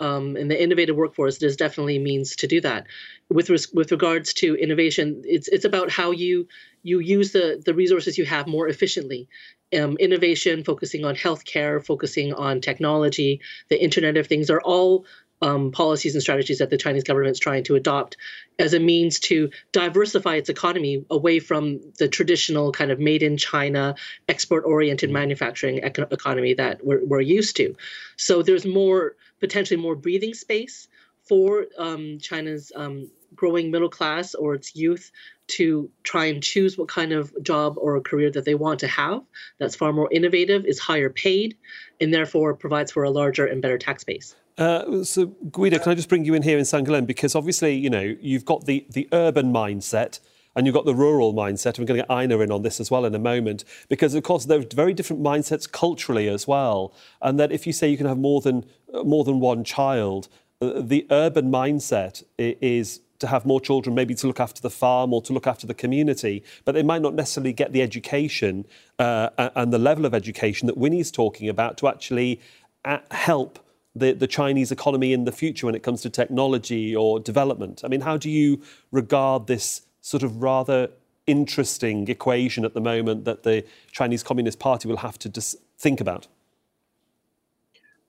um, 0.00 0.36
and 0.36 0.50
the 0.50 0.60
innovative 0.60 0.96
workforce 0.96 1.38
there's 1.38 1.56
definitely 1.56 1.98
means 1.98 2.36
to 2.36 2.46
do 2.46 2.60
that. 2.60 2.86
With 3.30 3.50
res- 3.50 3.72
with 3.72 3.92
regards 3.92 4.32
to 4.34 4.54
innovation 4.54 5.22
it's 5.24 5.48
it's 5.48 5.64
about 5.64 5.90
how 5.90 6.10
you 6.10 6.48
you 6.82 6.98
use 6.98 7.32
the 7.32 7.62
the 7.64 7.74
resources 7.74 8.18
you 8.18 8.24
have 8.24 8.46
more 8.46 8.68
efficiently. 8.68 9.28
Um, 9.76 9.96
innovation 9.98 10.62
focusing 10.62 11.04
on 11.04 11.16
healthcare 11.16 11.84
focusing 11.84 12.32
on 12.32 12.60
technology 12.60 13.40
the 13.70 13.82
internet 13.82 14.16
of 14.16 14.28
things 14.28 14.48
are 14.48 14.60
all 14.60 15.04
um, 15.42 15.70
policies 15.72 16.14
and 16.14 16.22
strategies 16.22 16.58
that 16.58 16.70
the 16.70 16.76
Chinese 16.76 17.04
government 17.04 17.32
is 17.32 17.38
trying 17.38 17.64
to 17.64 17.74
adopt 17.74 18.16
as 18.58 18.72
a 18.72 18.80
means 18.80 19.18
to 19.20 19.50
diversify 19.72 20.36
its 20.36 20.48
economy 20.48 21.04
away 21.10 21.40
from 21.40 21.80
the 21.98 22.08
traditional 22.08 22.72
kind 22.72 22.90
of 22.90 22.98
made 22.98 23.22
in 23.22 23.36
China, 23.36 23.94
export 24.28 24.64
oriented 24.64 25.08
mm-hmm. 25.08 25.14
manufacturing 25.14 25.80
econ- 25.80 26.12
economy 26.12 26.54
that 26.54 26.84
we're, 26.84 27.04
we're, 27.04 27.20
used 27.20 27.56
to. 27.56 27.74
So 28.16 28.42
there's 28.42 28.66
more, 28.66 29.16
potentially 29.40 29.80
more 29.80 29.96
breathing 29.96 30.34
space 30.34 30.88
for 31.22 31.66
um, 31.78 32.18
China's 32.20 32.70
um, 32.76 33.10
growing 33.34 33.70
middle 33.70 33.88
class 33.88 34.34
or 34.34 34.54
its 34.54 34.76
youth 34.76 35.10
to 35.46 35.90
try 36.02 36.26
and 36.26 36.42
choose 36.42 36.78
what 36.78 36.88
kind 36.88 37.12
of 37.12 37.34
job 37.42 37.76
or 37.78 38.00
career 38.00 38.30
that 38.30 38.44
they 38.44 38.54
want 38.54 38.80
to 38.80 38.88
have. 38.88 39.22
That's 39.58 39.76
far 39.76 39.92
more 39.92 40.08
innovative, 40.10 40.64
is 40.64 40.78
higher 40.78 41.10
paid, 41.10 41.56
and 42.00 42.12
therefore 42.12 42.54
provides 42.54 42.92
for 42.92 43.04
a 43.04 43.10
larger 43.10 43.46
and 43.46 43.60
better 43.60 43.78
tax 43.78 44.04
base. 44.04 44.34
Uh, 44.56 45.02
so, 45.02 45.26
Guido, 45.26 45.78
can 45.78 45.92
I 45.92 45.94
just 45.94 46.08
bring 46.08 46.24
you 46.24 46.34
in 46.34 46.42
here 46.42 46.58
in 46.58 46.64
St. 46.64 46.86
Gallen? 46.86 47.06
Because 47.06 47.34
obviously, 47.34 47.74
you 47.74 47.90
know, 47.90 48.14
you've 48.20 48.44
got 48.44 48.66
the, 48.66 48.86
the 48.90 49.08
urban 49.12 49.52
mindset 49.52 50.20
and 50.54 50.66
you've 50.66 50.74
got 50.74 50.84
the 50.84 50.94
rural 50.94 51.34
mindset. 51.34 51.78
We're 51.78 51.86
going 51.86 51.98
to 51.98 52.06
get 52.06 52.10
Einar 52.10 52.42
in 52.42 52.52
on 52.52 52.62
this 52.62 52.78
as 52.78 52.90
well 52.90 53.04
in 53.04 53.14
a 53.14 53.18
moment, 53.18 53.64
because 53.88 54.14
of 54.14 54.22
course 54.22 54.44
there 54.44 54.60
are 54.60 54.64
very 54.72 54.94
different 54.94 55.22
mindsets 55.22 55.70
culturally 55.70 56.28
as 56.28 56.46
well. 56.46 56.94
And 57.20 57.40
that 57.40 57.50
if 57.50 57.66
you 57.66 57.72
say 57.72 57.88
you 57.88 57.96
can 57.96 58.06
have 58.06 58.18
more 58.18 58.40
than 58.40 58.64
more 59.04 59.24
than 59.24 59.40
one 59.40 59.64
child, 59.64 60.28
uh, 60.60 60.80
the 60.80 61.06
urban 61.10 61.50
mindset 61.50 62.22
is 62.38 63.00
to 63.18 63.26
have 63.26 63.44
more 63.44 63.60
children, 63.60 63.94
maybe 63.94 64.14
to 64.14 64.26
look 64.26 64.40
after 64.40 64.60
the 64.60 64.70
farm 64.70 65.12
or 65.12 65.22
to 65.22 65.32
look 65.32 65.46
after 65.46 65.66
the 65.66 65.74
community, 65.74 66.44
but 66.64 66.72
they 66.72 66.82
might 66.82 67.02
not 67.02 67.14
necessarily 67.14 67.52
get 67.52 67.72
the 67.72 67.82
education 67.82 68.66
uh, 68.98 69.30
and 69.56 69.72
the 69.72 69.78
level 69.78 70.04
of 70.04 70.14
education 70.14 70.66
that 70.66 70.76
Winnie's 70.76 71.10
talking 71.10 71.48
about 71.48 71.76
to 71.78 71.88
actually 71.88 72.40
uh, 72.84 72.98
help 73.10 73.63
the, 73.94 74.12
the 74.12 74.26
Chinese 74.26 74.72
economy 74.72 75.12
in 75.12 75.24
the 75.24 75.32
future 75.32 75.66
when 75.66 75.74
it 75.74 75.82
comes 75.82 76.02
to 76.02 76.10
technology 76.10 76.94
or 76.94 77.20
development? 77.20 77.82
I 77.84 77.88
mean, 77.88 78.00
how 78.00 78.16
do 78.16 78.30
you 78.30 78.62
regard 78.90 79.46
this 79.46 79.82
sort 80.00 80.22
of 80.22 80.42
rather 80.42 80.90
interesting 81.26 82.08
equation 82.08 82.64
at 82.64 82.74
the 82.74 82.80
moment 82.80 83.24
that 83.24 83.42
the 83.42 83.64
Chinese 83.92 84.22
Communist 84.22 84.58
Party 84.58 84.88
will 84.88 84.98
have 84.98 85.18
to 85.20 85.28
dis- 85.28 85.56
think 85.78 86.00
about? 86.00 86.26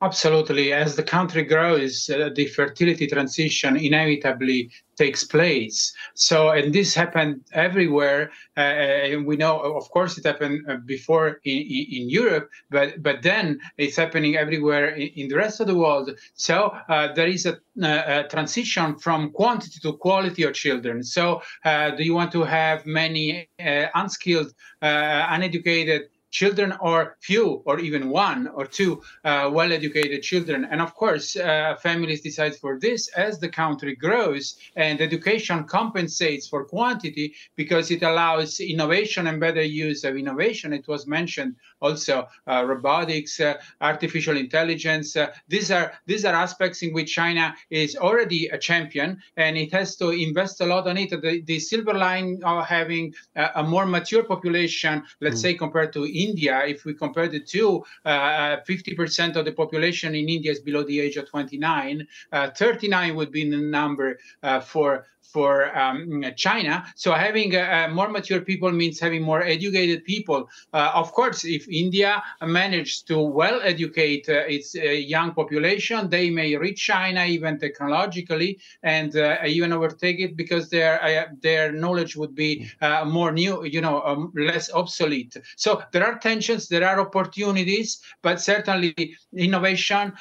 Absolutely. 0.05 0.71
As 0.71 0.95
the 0.95 1.01
country 1.01 1.41
grows, 1.41 2.11
uh, 2.11 2.29
the 2.35 2.45
fertility 2.45 3.07
transition 3.07 3.75
inevitably 3.75 4.69
takes 4.97 5.23
place. 5.23 5.95
So, 6.13 6.49
and 6.49 6.71
this 6.71 6.93
happened 6.93 7.41
everywhere. 7.53 8.29
Uh, 8.55 8.59
and 8.59 9.25
we 9.25 9.35
know, 9.35 9.59
of 9.59 9.89
course, 9.89 10.15
it 10.19 10.23
happened 10.23 10.63
uh, 10.69 10.75
before 10.85 11.39
in, 11.43 11.57
in, 11.97 12.09
Europe, 12.21 12.51
but 12.69 13.01
but 13.01 13.23
then 13.23 13.59
it's 13.79 13.95
happening 13.95 14.35
everywhere 14.35 14.89
in, 14.89 15.27
the 15.27 15.37
rest 15.37 15.59
of 15.59 15.65
the 15.65 15.75
world. 15.75 16.11
So 16.35 16.55
uh, 16.87 17.13
there 17.13 17.27
is 17.27 17.47
a, 17.47 17.57
a, 17.81 18.27
transition 18.29 18.99
from 18.99 19.31
quantity 19.31 19.79
to 19.81 19.93
quality 19.93 20.43
of 20.43 20.53
children. 20.53 21.03
So, 21.03 21.41
uh, 21.63 21.91
do 21.97 22.03
you 22.03 22.13
want 22.13 22.31
to 22.33 22.43
have 22.43 22.85
many 22.85 23.49
uh, 23.59 23.87
unskilled, 23.95 24.53
uneducated 24.81 26.09
children 26.39 26.73
or 26.81 27.15
few 27.21 27.47
or 27.65 27.79
even 27.79 28.09
one 28.09 28.41
or 28.57 28.65
two 28.65 29.01
uh, 29.23 29.49
well-educated 29.57 30.21
children. 30.21 30.67
And 30.71 30.81
of 30.81 30.93
course 30.93 31.27
uh, 31.37 31.75
families 31.87 32.21
decide 32.29 32.55
for 32.63 32.73
this 32.85 33.01
as 33.25 33.39
the 33.39 33.51
country 33.61 33.95
grows 33.95 34.45
and 34.75 34.99
education 34.99 35.63
compensates 35.63 36.45
for 36.51 36.65
quantity 36.65 37.27
because 37.55 37.85
it 37.95 38.01
allows 38.03 38.59
innovation 38.59 39.27
and 39.27 39.39
better 39.39 39.63
use 39.85 40.03
of 40.03 40.17
innovation. 40.17 40.73
It 40.73 40.87
was 40.87 41.07
mentioned 41.07 41.55
also 41.81 42.27
uh, 42.47 42.65
robotics 42.65 43.39
uh, 43.39 43.53
artificial 43.79 44.35
intelligence. 44.35 45.15
Uh, 45.15 45.27
these 45.47 45.69
are 45.71 45.93
these 46.05 46.25
are 46.25 46.35
aspects 46.47 46.81
in 46.85 46.91
which 46.93 47.09
china 47.21 47.45
is 47.69 47.95
already 47.95 48.41
a 48.47 48.57
champion 48.57 49.09
and 49.37 49.55
it 49.63 49.71
has 49.71 49.95
to 50.01 50.09
invest 50.09 50.59
a 50.59 50.65
lot 50.65 50.87
on 50.87 50.97
it. 50.97 51.11
The, 51.11 51.41
the 51.45 51.59
silver 51.59 51.93
line 51.93 52.41
of 52.43 52.65
having 52.65 53.13
a, 53.35 53.45
a 53.61 53.63
more 53.63 53.85
mature 53.85 54.23
population 54.23 55.03
let's 55.21 55.39
mm. 55.39 55.43
say 55.43 55.53
compared 55.53 55.93
to 55.93 56.01
India, 56.05 56.24
if 56.33 56.85
we 56.85 56.93
compare 56.93 57.27
the 57.27 57.39
two, 57.39 57.83
uh, 58.05 58.57
50% 58.67 59.35
of 59.35 59.45
the 59.45 59.51
population 59.51 60.15
in 60.15 60.29
India 60.29 60.51
is 60.51 60.59
below 60.59 60.83
the 60.83 60.99
age 60.99 61.17
of 61.17 61.29
29. 61.29 62.07
Uh, 62.31 62.49
39 62.51 63.15
would 63.15 63.31
be 63.31 63.49
the 63.49 63.57
number 63.57 64.19
uh, 64.43 64.59
for 64.59 65.07
for 65.31 65.75
um, 65.77 66.23
China. 66.35 66.85
So 66.95 67.13
having 67.13 67.55
uh, 67.55 67.89
more 67.91 68.09
mature 68.09 68.41
people 68.41 68.71
means 68.71 68.99
having 68.99 69.21
more 69.21 69.43
educated 69.43 70.03
people. 70.05 70.49
Uh, 70.73 70.91
of 70.93 71.11
course, 71.11 71.43
if 71.45 71.67
India 71.67 72.23
manages 72.41 73.01
to 73.03 73.19
well 73.19 73.61
educate 73.63 74.27
uh, 74.29 74.43
its 74.47 74.75
uh, 74.75 74.81
young 74.83 75.33
population, 75.33 76.09
they 76.09 76.29
may 76.29 76.55
reach 76.55 76.85
China 76.85 77.25
even 77.25 77.59
technologically 77.59 78.59
and 78.83 79.15
uh, 79.15 79.37
even 79.45 79.73
overtake 79.73 80.19
it 80.19 80.35
because 80.35 80.69
their 80.69 81.03
uh, 81.03 81.25
their 81.41 81.71
knowledge 81.71 82.15
would 82.15 82.35
be 82.35 82.69
more 83.05 83.31
new, 83.31 83.63
you 83.65 83.81
know, 83.81 84.01
um, 84.03 84.31
less 84.35 84.71
obsolete. 84.71 85.37
So 85.55 85.83
there 85.91 86.05
are 86.05 86.17
tensions, 86.19 86.67
there 86.67 86.87
are 86.87 86.99
opportunities, 86.99 88.01
but 88.21 88.41
certainly 88.41 89.15
innovation 89.33 90.13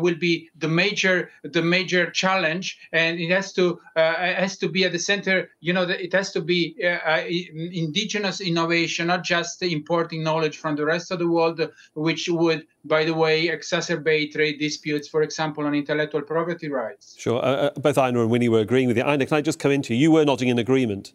will 0.00 0.14
be 0.14 0.50
the 0.58 0.68
major 0.68 1.30
the 1.42 1.62
major 1.62 2.10
challenge, 2.10 2.78
and 2.92 3.18
it 3.18 3.30
has 3.30 3.52
to 3.54 3.80
has 3.96 4.49
to 4.58 4.68
be 4.68 4.84
at 4.84 4.92
the 4.92 4.98
center. 4.98 5.50
You 5.60 5.72
know, 5.72 5.82
it 5.82 6.12
has 6.12 6.32
to 6.32 6.40
be 6.40 6.76
uh, 6.82 6.98
uh 7.06 7.24
indigenous 7.26 8.40
innovation, 8.40 9.08
not 9.08 9.24
just 9.24 9.62
importing 9.62 10.22
knowledge 10.22 10.58
from 10.58 10.76
the 10.76 10.84
rest 10.84 11.10
of 11.10 11.18
the 11.18 11.28
world, 11.28 11.60
which 11.94 12.28
would, 12.28 12.66
by 12.84 13.04
the 13.04 13.14
way, 13.14 13.48
exacerbate 13.48 14.32
trade 14.32 14.58
disputes, 14.58 15.08
for 15.08 15.22
example, 15.22 15.64
on 15.66 15.74
intellectual 15.74 16.22
property 16.22 16.68
rights. 16.68 17.16
Sure. 17.18 17.38
Uh, 17.38 17.68
uh 17.68 17.70
both 17.80 17.98
Einar 17.98 18.22
and 18.22 18.30
Winnie 18.30 18.48
were 18.48 18.60
agreeing 18.60 18.88
with 18.88 18.96
you. 18.96 19.04
Einar, 19.04 19.26
can 19.26 19.36
I 19.36 19.40
just 19.40 19.58
come 19.58 19.72
into 19.72 19.94
you? 19.94 20.00
You 20.00 20.10
were 20.12 20.24
nodding 20.24 20.48
in 20.48 20.58
agreement. 20.58 21.12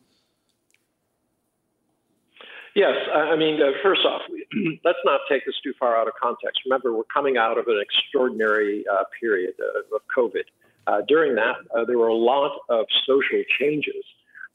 Yes, 2.75 2.95
I 3.15 3.37
mean, 3.37 3.61
uh, 3.61 3.71
first 3.81 4.01
off, 4.05 4.21
let's 4.83 4.99
not 5.05 5.21
take 5.29 5.45
this 5.45 5.55
too 5.63 5.73
far 5.79 5.95
out 5.95 6.07
of 6.07 6.13
context. 6.21 6.59
Remember, 6.65 6.91
we're 6.91 7.05
coming 7.05 7.37
out 7.37 7.57
of 7.57 7.67
an 7.67 7.81
extraordinary 7.81 8.83
uh, 8.91 9.05
period 9.17 9.53
of 9.93 10.01
COVID. 10.15 10.43
Uh, 10.87 11.01
during 11.07 11.35
that, 11.35 11.55
uh, 11.75 11.83
there 11.85 11.97
were 11.97 12.09
a 12.09 12.15
lot 12.15 12.59
of 12.69 12.85
social 13.05 13.43
changes. 13.59 14.03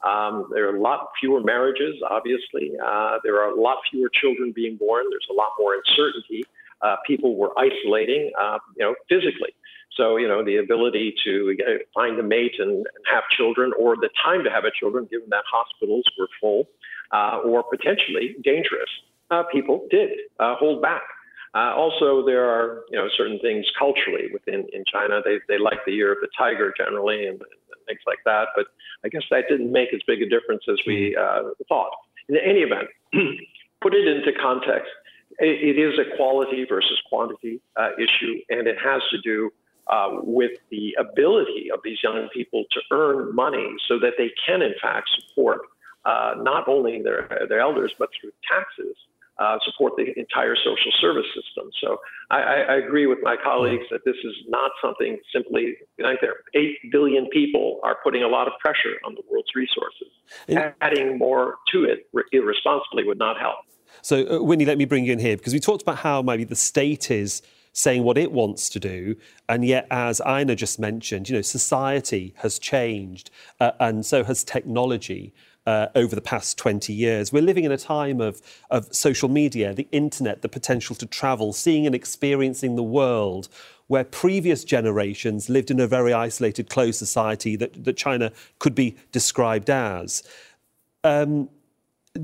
Um, 0.07 0.49
there 0.55 0.69
are 0.69 0.77
a 0.77 0.81
lot 0.81 1.09
fewer 1.21 1.41
marriages, 1.43 1.97
obviously. 2.09 2.73
Uh, 2.83 3.19
there 3.23 3.43
are 3.43 3.51
a 3.51 3.61
lot 3.61 3.79
fewer 3.91 4.09
children 4.09 4.53
being 4.55 4.77
born. 4.77 5.05
There's 5.11 5.27
a 5.31 5.35
lot 5.35 5.51
more 5.59 5.75
uncertainty. 5.75 6.45
Uh, 6.81 6.97
people 7.07 7.37
were 7.37 7.51
isolating, 7.59 8.31
uh, 8.41 8.59
you 8.77 8.85
know, 8.85 8.95
physically. 9.09 9.53
So, 9.97 10.17
you 10.17 10.29
know, 10.29 10.43
the 10.43 10.57
ability 10.57 11.15
to 11.25 11.55
find 11.93 12.19
a 12.19 12.23
mate 12.23 12.55
and, 12.59 12.71
and, 12.71 13.05
have 13.13 13.25
children, 13.37 13.73
or 13.79 13.97
the 13.97 14.09
time 14.25 14.45
to 14.45 14.51
have 14.51 14.65
a 14.65 14.71
children, 14.71 15.07
given 15.11 15.29
that 15.31 15.43
hospitals 15.51 16.05
were 16.19 16.29
full, 16.41 16.69
uh, 17.13 17.41
or 17.45 17.63
potentially 17.65 18.37
dangerous, 18.43 18.89
people 19.53 19.87
did 19.91 20.11
hold 20.39 20.81
back. 20.81 21.03
Uh, 21.55 21.75
also, 21.75 22.25
there 22.25 22.49
are 22.49 22.83
you 22.91 22.99
know 22.99 23.09
certain 23.17 23.39
things 23.41 23.67
culturally 23.79 24.29
within 24.33 24.67
in 24.73 24.85
China. 24.91 25.21
They 25.25 25.39
they 25.49 25.59
like 25.59 25.85
the 25.85 25.93
year 25.93 26.13
of 26.13 26.19
the 26.21 26.29
tiger 26.39 26.73
generally 26.77 27.27
and, 27.27 27.41
and 27.41 27.81
things 27.87 28.01
like 28.07 28.21
that. 28.25 28.49
But 28.55 28.67
I 29.05 29.09
guess 29.09 29.23
that 29.31 29.45
didn't 29.49 29.73
make 29.73 29.93
as 29.93 30.01
big 30.07 30.23
a 30.23 30.29
difference 30.29 30.63
as 30.69 30.79
we 30.87 31.17
mm-hmm. 31.19 31.49
uh, 31.49 31.51
thought. 31.69 31.91
In 32.29 32.37
any 32.37 32.61
event, 32.61 32.89
put 33.83 33.95
it 33.95 34.07
into 34.07 34.33
context. 34.41 34.91
It, 35.39 35.77
it 35.77 35.81
is 35.81 35.99
a 35.99 36.17
quality 36.17 36.67
versus 36.69 37.01
quantity 37.09 37.61
uh, 37.77 37.91
issue, 37.99 38.41
and 38.51 38.69
it 38.69 38.77
has 38.83 39.03
to 39.11 39.21
do 39.21 39.51
uh, 39.89 40.21
with 40.23 40.53
the 40.71 40.95
ability 41.01 41.71
of 41.75 41.81
these 41.83 41.99
young 42.03 42.29
people 42.33 42.65
to 42.71 42.81
earn 42.93 43.35
money 43.35 43.75
so 43.89 43.99
that 43.99 44.13
they 44.19 44.31
can, 44.47 44.63
in 44.63 44.75
fact, 44.81 45.11
support 45.19 45.63
uh, 46.05 46.35
not 46.39 46.69
only 46.69 47.03
their 47.03 47.29
their 47.49 47.61
elders 47.61 47.93
but 47.99 48.09
through 48.19 48.31
taxes 48.49 48.97
uh, 49.41 49.59
support 49.65 49.95
the 49.97 50.07
entire 50.19 50.55
social 50.55 50.93
service 51.01 51.27
system. 51.35 51.71
So 51.81 51.97
I, 52.31 52.41
I, 52.69 52.75
agree 52.77 53.07
with 53.07 53.21
my 53.23 53.37
colleagues 53.43 53.85
that 53.91 54.01
this 54.05 54.17
is 54.23 54.35
not 54.49 54.71
something 54.85 55.19
simply 55.35 55.77
like 55.99 56.19
there. 56.21 56.37
Eight 56.55 56.77
billion 56.93 57.27
people 57.31 57.81
are 57.83 57.97
putting 58.05 58.23
a 58.23 58.29
lot 58.29 58.47
of 58.49 58.53
pressure 58.61 58.97
on 59.05 59.15
the 59.15 59.23
world's 59.31 59.49
resources. 59.55 60.09
Adding 60.83 61.17
more 61.17 61.57
to 61.73 61.85
it 61.85 62.07
irresponsibly 62.33 63.05
would 63.05 63.19
not 63.19 63.41
help. 63.41 63.57
So, 64.03 64.27
uh, 64.27 64.43
Winnie, 64.43 64.67
let 64.67 64.79
me 64.79 64.85
bring 64.85 65.07
you 65.07 65.13
in 65.15 65.19
here 65.19 65.37
because 65.37 65.55
we 65.55 65.61
talked 65.61 65.83
about 65.83 65.99
how 65.99 66.21
maybe 66.21 66.45
the 66.45 66.57
state 66.57 67.11
is 67.11 67.43
saying 67.73 68.03
what 68.03 68.19
it 68.19 68.33
wants 68.33 68.69
to 68.71 68.81
do. 68.81 69.17
And 69.49 69.65
yet, 69.65 69.87
as 69.91 70.21
Einar 70.21 70.55
just 70.55 70.79
mentioned, 70.79 71.29
you 71.29 71.37
know, 71.37 71.43
society 71.43 72.35
has 72.39 72.59
changed 72.59 73.31
uh, 73.59 73.73
and 73.81 74.05
so 74.05 74.25
has 74.25 74.45
technology 74.45 75.33
uh, 75.67 75.89
over 75.95 76.15
the 76.15 76.21
past 76.21 76.59
20 76.59 76.93
years. 76.93 77.33
We're 77.33 77.43
living 77.43 77.65
in 77.65 77.73
a 77.73 77.79
time 77.79 78.21
of, 78.21 78.41
of 78.71 78.95
social 78.95 79.29
media, 79.29 79.75
the 79.75 79.89
internet, 79.93 80.43
the 80.43 80.49
potential 80.49 80.97
to 80.97 81.07
travel, 81.07 81.53
seeing 81.53 81.87
and 81.87 81.95
experiencing 81.95 82.77
the 82.77 82.83
world, 82.83 83.49
where 83.87 84.05
previous 84.05 84.65
generations 84.65 85.49
lived 85.49 85.71
in 85.71 85.81
a 85.81 85.87
very 85.87 86.13
isolated, 86.13 86.71
closed 86.71 86.99
society 86.99 87.57
that, 87.57 87.85
that 87.85 87.97
China 87.97 88.33
could 88.59 88.75
be 88.75 88.97
described 89.13 89.69
as. 89.69 90.23
Um, 91.05 91.49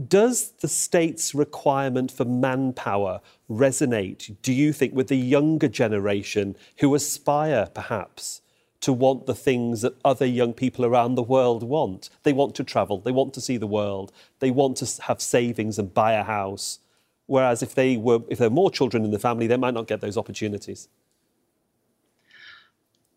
does 0.08 0.52
the 0.60 0.68
state's 0.68 1.34
requirement 1.34 2.10
for 2.10 2.24
manpower 2.24 3.20
resonate, 3.48 4.36
do 4.42 4.52
you 4.52 4.72
think, 4.72 4.94
with 4.94 5.08
the 5.08 5.16
younger 5.16 5.68
generation 5.68 6.56
who 6.78 6.94
aspire 6.94 7.68
perhaps 7.72 8.42
to 8.80 8.92
want 8.92 9.26
the 9.26 9.34
things 9.34 9.82
that 9.82 9.94
other 10.04 10.26
young 10.26 10.52
people 10.52 10.84
around 10.84 11.14
the 11.14 11.22
world 11.22 11.62
want. 11.62 12.10
They 12.22 12.32
want 12.32 12.54
to 12.56 12.64
travel, 12.64 13.00
they 13.00 13.12
want 13.12 13.34
to 13.34 13.40
see 13.40 13.56
the 13.56 13.66
world, 13.66 14.12
they 14.40 14.50
want 14.50 14.76
to 14.78 15.02
have 15.02 15.20
savings 15.20 15.78
and 15.78 15.92
buy 15.92 16.12
a 16.12 16.22
house. 16.24 16.78
Whereas 17.26 17.62
if 17.62 17.74
they 17.74 17.96
were 17.96 18.20
if 18.28 18.38
there 18.38 18.46
are 18.46 18.50
more 18.50 18.70
children 18.70 19.04
in 19.04 19.10
the 19.10 19.18
family, 19.18 19.46
they 19.46 19.56
might 19.56 19.74
not 19.74 19.88
get 19.88 20.00
those 20.00 20.16
opportunities. 20.16 20.88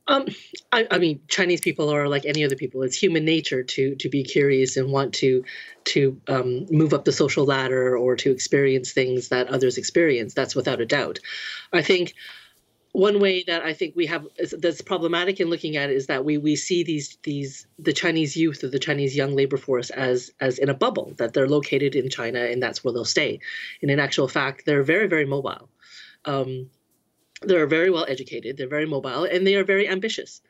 Um, 0.09 0.25
I, 0.71 0.87
I, 0.89 0.97
mean, 0.97 1.21
Chinese 1.27 1.61
people 1.61 1.93
are 1.93 2.07
like 2.07 2.25
any 2.25 2.43
other 2.43 2.55
people. 2.55 2.81
It's 2.81 2.97
human 2.97 3.23
nature 3.25 3.61
to 3.61 3.95
to 3.95 4.09
be 4.09 4.23
curious 4.23 4.75
and 4.75 4.91
want 4.91 5.13
to 5.15 5.45
to 5.85 6.19
um, 6.27 6.65
move 6.71 6.95
up 6.95 7.05
the 7.05 7.11
social 7.11 7.45
ladder 7.45 7.95
or 7.95 8.15
to 8.15 8.31
experience 8.31 8.91
things 8.91 9.29
that 9.29 9.49
others 9.49 9.77
experience. 9.77 10.33
That's 10.33 10.55
without 10.55 10.81
a 10.81 10.85
doubt. 10.85 11.19
I 11.71 11.83
think 11.83 12.15
one 12.91 13.19
way 13.19 13.43
that 13.43 13.63
I 13.63 13.74
think 13.74 13.96
we 13.96 14.08
have 14.08 14.25
that's 14.58 14.81
problematic 14.81 15.39
in 15.39 15.50
looking 15.50 15.77
at 15.77 15.89
it 15.89 15.96
is 15.96 16.08
that 16.08 16.25
we 16.25 16.38
we 16.38 16.55
see 16.55 16.84
these 16.84 17.17
these 17.24 17.67
the 17.77 17.93
Chinese 17.93 18.36
youth 18.36 18.63
or 18.63 18.69
the 18.69 18.79
Chinese 18.79 19.15
young 19.15 19.36
labor 19.36 19.58
force 19.58 19.89
as 19.91 20.31
as 20.39 20.58
in 20.58 20.69
a 20.69 20.74
bubble 20.74 21.13
that 21.17 21.34
they're 21.34 21.48
located 21.48 21.96
in 21.96 22.10
China 22.10 22.39
and 22.39 22.62
that's 22.62 22.84
where 22.84 22.93
they'll 22.93 23.05
stay. 23.05 23.39
And 23.81 23.91
in 23.91 24.00
actual 24.00 24.27
fact, 24.27 24.65
they're 24.65 24.84
very 24.84 25.08
very 25.08 25.25
mobile. 25.25 25.69
Um, 26.25 26.69
they're 27.41 27.67
very 27.67 27.89
well 27.89 28.05
educated. 28.08 28.58
They're 28.58 28.67
very 28.67 28.88
mobile 28.88 29.24
and 29.24 29.46
they 29.46 29.55
are 29.55 29.63
very 29.63 29.88
ambitious. 29.88 30.41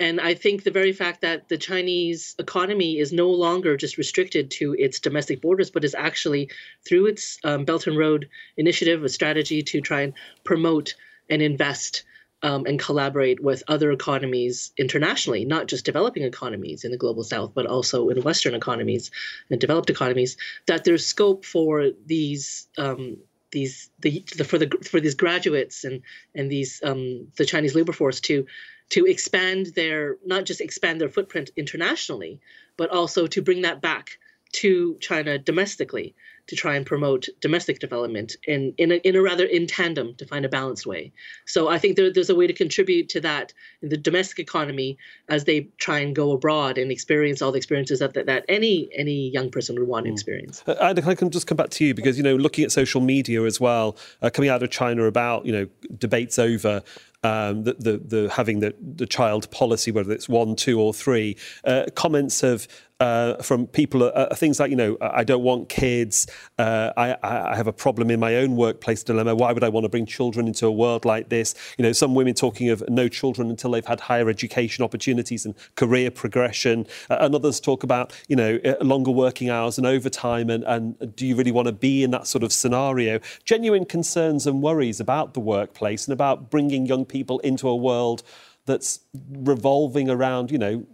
And 0.00 0.20
I 0.20 0.34
think 0.34 0.62
the 0.62 0.70
very 0.70 0.92
fact 0.92 1.22
that 1.22 1.48
the 1.48 1.58
Chinese 1.58 2.36
economy 2.38 2.98
is 2.98 3.12
no 3.12 3.28
longer 3.28 3.76
just 3.76 3.98
restricted 3.98 4.48
to 4.52 4.76
its 4.78 5.00
domestic 5.00 5.40
borders, 5.40 5.72
but 5.72 5.84
is 5.84 5.96
actually 5.96 6.50
through 6.86 7.06
its 7.06 7.38
um, 7.42 7.64
Belt 7.64 7.88
and 7.88 7.98
Road 7.98 8.28
initiative, 8.56 9.02
a 9.02 9.08
strategy 9.08 9.60
to 9.62 9.80
try 9.80 10.02
and 10.02 10.12
promote 10.44 10.94
and 11.28 11.42
invest 11.42 12.04
um, 12.42 12.66
and 12.66 12.78
collaborate 12.78 13.42
with 13.42 13.64
other 13.66 13.90
economies 13.90 14.72
internationally, 14.78 15.44
not 15.44 15.66
just 15.66 15.84
developing 15.84 16.22
economies 16.22 16.84
in 16.84 16.92
the 16.92 16.96
global 16.96 17.24
south, 17.24 17.52
but 17.54 17.66
also 17.66 18.10
in 18.10 18.22
Western 18.22 18.54
economies 18.54 19.10
and 19.50 19.60
developed 19.60 19.90
economies, 19.90 20.36
that 20.66 20.84
there's 20.84 21.04
scope 21.04 21.44
for 21.44 21.90
these 22.06 22.68
um, 22.78 23.16
these 23.50 23.90
the, 24.00 24.24
the 24.36 24.44
for 24.44 24.58
the 24.58 24.68
for 24.88 25.00
these 25.00 25.14
graduates 25.14 25.84
and 25.84 26.02
and 26.34 26.50
these 26.50 26.80
um, 26.84 27.26
the 27.36 27.44
Chinese 27.44 27.74
labor 27.74 27.92
force 27.92 28.20
to 28.20 28.46
to 28.90 29.04
expand 29.04 29.66
their 29.74 30.16
not 30.24 30.44
just 30.44 30.60
expand 30.60 31.00
their 31.00 31.08
footprint 31.08 31.50
internationally, 31.56 32.40
but 32.76 32.90
also 32.90 33.26
to 33.26 33.42
bring 33.42 33.62
that 33.62 33.80
back 33.80 34.18
to 34.52 34.96
China 35.00 35.38
domestically 35.38 36.14
to 36.48 36.56
try 36.56 36.74
and 36.74 36.84
promote 36.84 37.28
domestic 37.40 37.78
development 37.78 38.36
in, 38.46 38.74
in, 38.78 38.92
a, 38.92 38.96
in 38.96 39.14
a 39.14 39.22
rather 39.22 39.44
in 39.44 39.66
tandem 39.66 40.14
to 40.16 40.26
find 40.26 40.44
a 40.44 40.48
balanced 40.48 40.86
way. 40.86 41.12
So 41.46 41.68
I 41.68 41.78
think 41.78 41.96
there, 41.96 42.12
there's 42.12 42.30
a 42.30 42.34
way 42.34 42.46
to 42.46 42.52
contribute 42.52 43.08
to 43.10 43.20
that 43.20 43.52
in 43.82 43.90
the 43.90 43.96
domestic 43.96 44.38
economy 44.38 44.98
as 45.28 45.44
they 45.44 45.68
try 45.78 45.98
and 46.00 46.16
go 46.16 46.32
abroad 46.32 46.78
and 46.78 46.90
experience 46.90 47.42
all 47.42 47.52
the 47.52 47.58
experiences 47.58 48.00
that, 48.00 48.14
that, 48.14 48.26
that 48.26 48.44
any 48.48 48.88
any 48.96 49.30
young 49.30 49.50
person 49.50 49.78
would 49.78 49.86
want 49.86 50.04
to 50.04 50.10
hmm. 50.10 50.14
experience. 50.14 50.62
Uh, 50.66 50.94
I 51.06 51.14
can 51.14 51.30
just 51.30 51.46
come 51.46 51.56
back 51.56 51.70
to 51.70 51.84
you 51.84 51.94
because 51.94 52.16
you 52.16 52.24
know 52.24 52.36
looking 52.36 52.64
at 52.64 52.72
social 52.72 53.00
media 53.00 53.44
as 53.44 53.60
well, 53.60 53.96
uh, 54.22 54.30
coming 54.30 54.50
out 54.50 54.62
of 54.62 54.70
China 54.70 55.04
about 55.04 55.46
you 55.46 55.52
know 55.52 55.68
debates 55.98 56.38
over 56.38 56.82
um, 57.24 57.64
the, 57.64 57.74
the, 57.74 57.98
the, 57.98 58.30
having 58.30 58.60
the, 58.60 58.74
the 58.80 59.06
child 59.06 59.50
policy, 59.50 59.90
whether 59.90 60.12
it's 60.12 60.28
one, 60.28 60.54
two, 60.54 60.80
or 60.80 60.94
three. 60.94 61.36
Uh, 61.64 61.86
comments 61.94 62.42
of 62.42 62.68
uh, 63.00 63.40
from 63.42 63.66
people 63.66 64.02
uh, 64.02 64.06
uh, 64.08 64.34
things 64.34 64.58
like 64.58 64.70
you 64.70 64.76
know 64.76 64.96
I 65.00 65.22
don't 65.22 65.42
want 65.42 65.68
kids. 65.68 66.26
Uh, 66.58 66.92
I, 66.96 67.16
I, 67.22 67.54
have 67.54 67.68
a 67.68 67.72
problem 67.72 68.10
in 68.10 68.18
my 68.18 68.36
own 68.36 68.56
workplace 68.56 69.04
dilemma. 69.04 69.36
Why 69.36 69.52
would 69.52 69.62
I 69.62 69.68
want 69.68 69.84
to 69.84 69.88
bring 69.88 70.04
children 70.04 70.48
into 70.48 70.66
a 70.66 70.72
world 70.72 71.04
like 71.04 71.28
this? 71.28 71.54
You 71.76 71.84
know, 71.84 71.92
some 71.92 72.14
women 72.14 72.34
talking 72.34 72.70
of 72.70 72.82
no 72.88 73.08
children 73.08 73.50
until 73.50 73.70
they've 73.70 73.86
had 73.86 74.00
higher 74.00 74.28
education 74.28 74.84
opportunities 74.84 75.46
and 75.46 75.54
career 75.76 76.10
progression, 76.10 76.86
uh, 77.08 77.18
and 77.20 77.34
others 77.34 77.60
talk 77.60 77.84
about 77.84 78.12
you 78.28 78.34
know 78.34 78.58
longer 78.80 79.12
working 79.12 79.48
hours 79.48 79.78
and 79.78 79.86
overtime. 79.86 80.50
And, 80.50 80.64
and 80.64 81.14
do 81.14 81.24
you 81.24 81.36
really 81.36 81.52
want 81.52 81.66
to 81.66 81.72
be 81.72 82.02
in 82.02 82.10
that 82.10 82.26
sort 82.26 82.42
of 82.42 82.52
scenario? 82.52 83.20
Genuine 83.44 83.84
concerns 83.84 84.44
and 84.46 84.60
worries 84.60 84.98
about 84.98 85.34
the 85.34 85.40
workplace 85.40 86.06
and 86.06 86.12
about 86.12 86.50
bringing 86.50 86.86
young 86.86 87.04
people 87.04 87.38
into 87.40 87.68
a 87.68 87.76
world 87.76 88.24
that's 88.66 89.00
revolving 89.30 90.10
around, 90.10 90.50
you 90.50 90.58
know, 90.58 90.86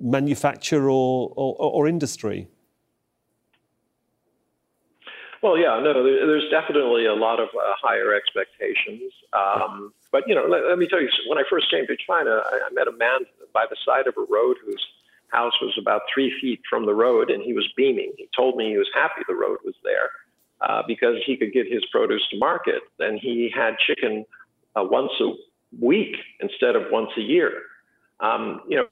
manufacture 0.00 0.90
or, 0.90 1.32
or, 1.36 1.56
or 1.58 1.88
industry? 1.88 2.48
Well, 5.42 5.58
yeah, 5.58 5.80
no, 5.82 6.04
there's 6.04 6.48
definitely 6.50 7.06
a 7.06 7.14
lot 7.14 7.40
of 7.40 7.48
uh, 7.48 7.74
higher 7.82 8.14
expectations. 8.14 9.12
Um, 9.32 9.92
but, 10.12 10.22
you 10.28 10.36
know, 10.36 10.46
let, 10.46 10.64
let, 10.66 10.78
me 10.78 10.86
tell 10.86 11.00
you, 11.00 11.08
when 11.26 11.36
I 11.36 11.42
first 11.50 11.68
came 11.68 11.84
to 11.88 11.96
China, 12.06 12.42
I, 12.46 12.68
I, 12.68 12.72
met 12.72 12.86
a 12.86 12.92
man 12.92 13.20
by 13.52 13.66
the 13.68 13.76
side 13.84 14.06
of 14.06 14.14
a 14.16 14.24
road 14.32 14.56
whose 14.64 14.86
house 15.32 15.54
was 15.60 15.76
about 15.80 16.02
three 16.14 16.32
feet 16.40 16.60
from 16.70 16.86
the 16.86 16.94
road, 16.94 17.28
and 17.28 17.42
he 17.42 17.54
was 17.54 17.68
beaming. 17.76 18.12
He 18.18 18.28
told 18.36 18.56
me 18.56 18.70
he 18.70 18.78
was 18.78 18.90
happy 18.94 19.22
the 19.26 19.34
road 19.34 19.58
was 19.64 19.74
there 19.82 20.10
uh, 20.60 20.82
because 20.86 21.16
he 21.26 21.36
could 21.36 21.52
get 21.52 21.66
his 21.66 21.84
produce 21.90 22.22
to 22.30 22.38
market. 22.38 22.82
And 23.00 23.18
he 23.18 23.52
had 23.52 23.78
chicken 23.78 24.24
uh, 24.76 24.84
once 24.84 25.10
a 25.20 25.32
week 25.84 26.14
instead 26.38 26.76
of 26.76 26.84
once 26.92 27.10
a 27.16 27.20
year. 27.20 27.62
Um, 28.22 28.62
you 28.68 28.76
know, 28.76 28.86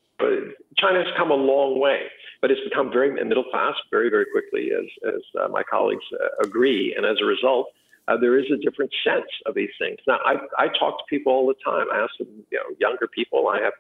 China 0.77 1.03
has 1.03 1.13
come 1.17 1.31
a 1.31 1.35
long 1.35 1.81
way, 1.81 2.03
but 2.43 2.51
it's 2.51 2.61
become 2.69 2.93
very 2.93 3.13
middle 3.25 3.45
class 3.45 3.75
very, 3.91 4.11
very 4.11 4.27
quickly, 4.31 4.71
as, 4.73 5.15
as 5.15 5.23
uh, 5.41 5.49
my 5.49 5.63
colleagues 5.63 6.05
uh, 6.13 6.45
agree. 6.47 6.95
And 6.97 7.07
as 7.07 7.17
a 7.23 7.25
result, 7.25 7.69
uh, 8.09 8.17
there 8.17 8.39
is 8.39 8.47
a 8.53 8.57
different 8.57 8.91
sense 9.05 9.31
of 9.47 9.55
these 9.55 9.71
things. 9.79 9.99
Now, 10.07 10.19
I, 10.25 10.37
I 10.59 10.69
talk 10.69 10.99
to 10.99 11.05
people 11.09 11.33
all 11.33 11.47
the 11.47 11.55
time. 11.65 11.87
I 11.93 11.99
ask 11.99 12.17
them, 12.19 12.29
you 12.51 12.59
know, 12.59 12.75
younger 12.81 13.07
people. 13.07 13.49
I 13.49 13.61
have 13.63 13.73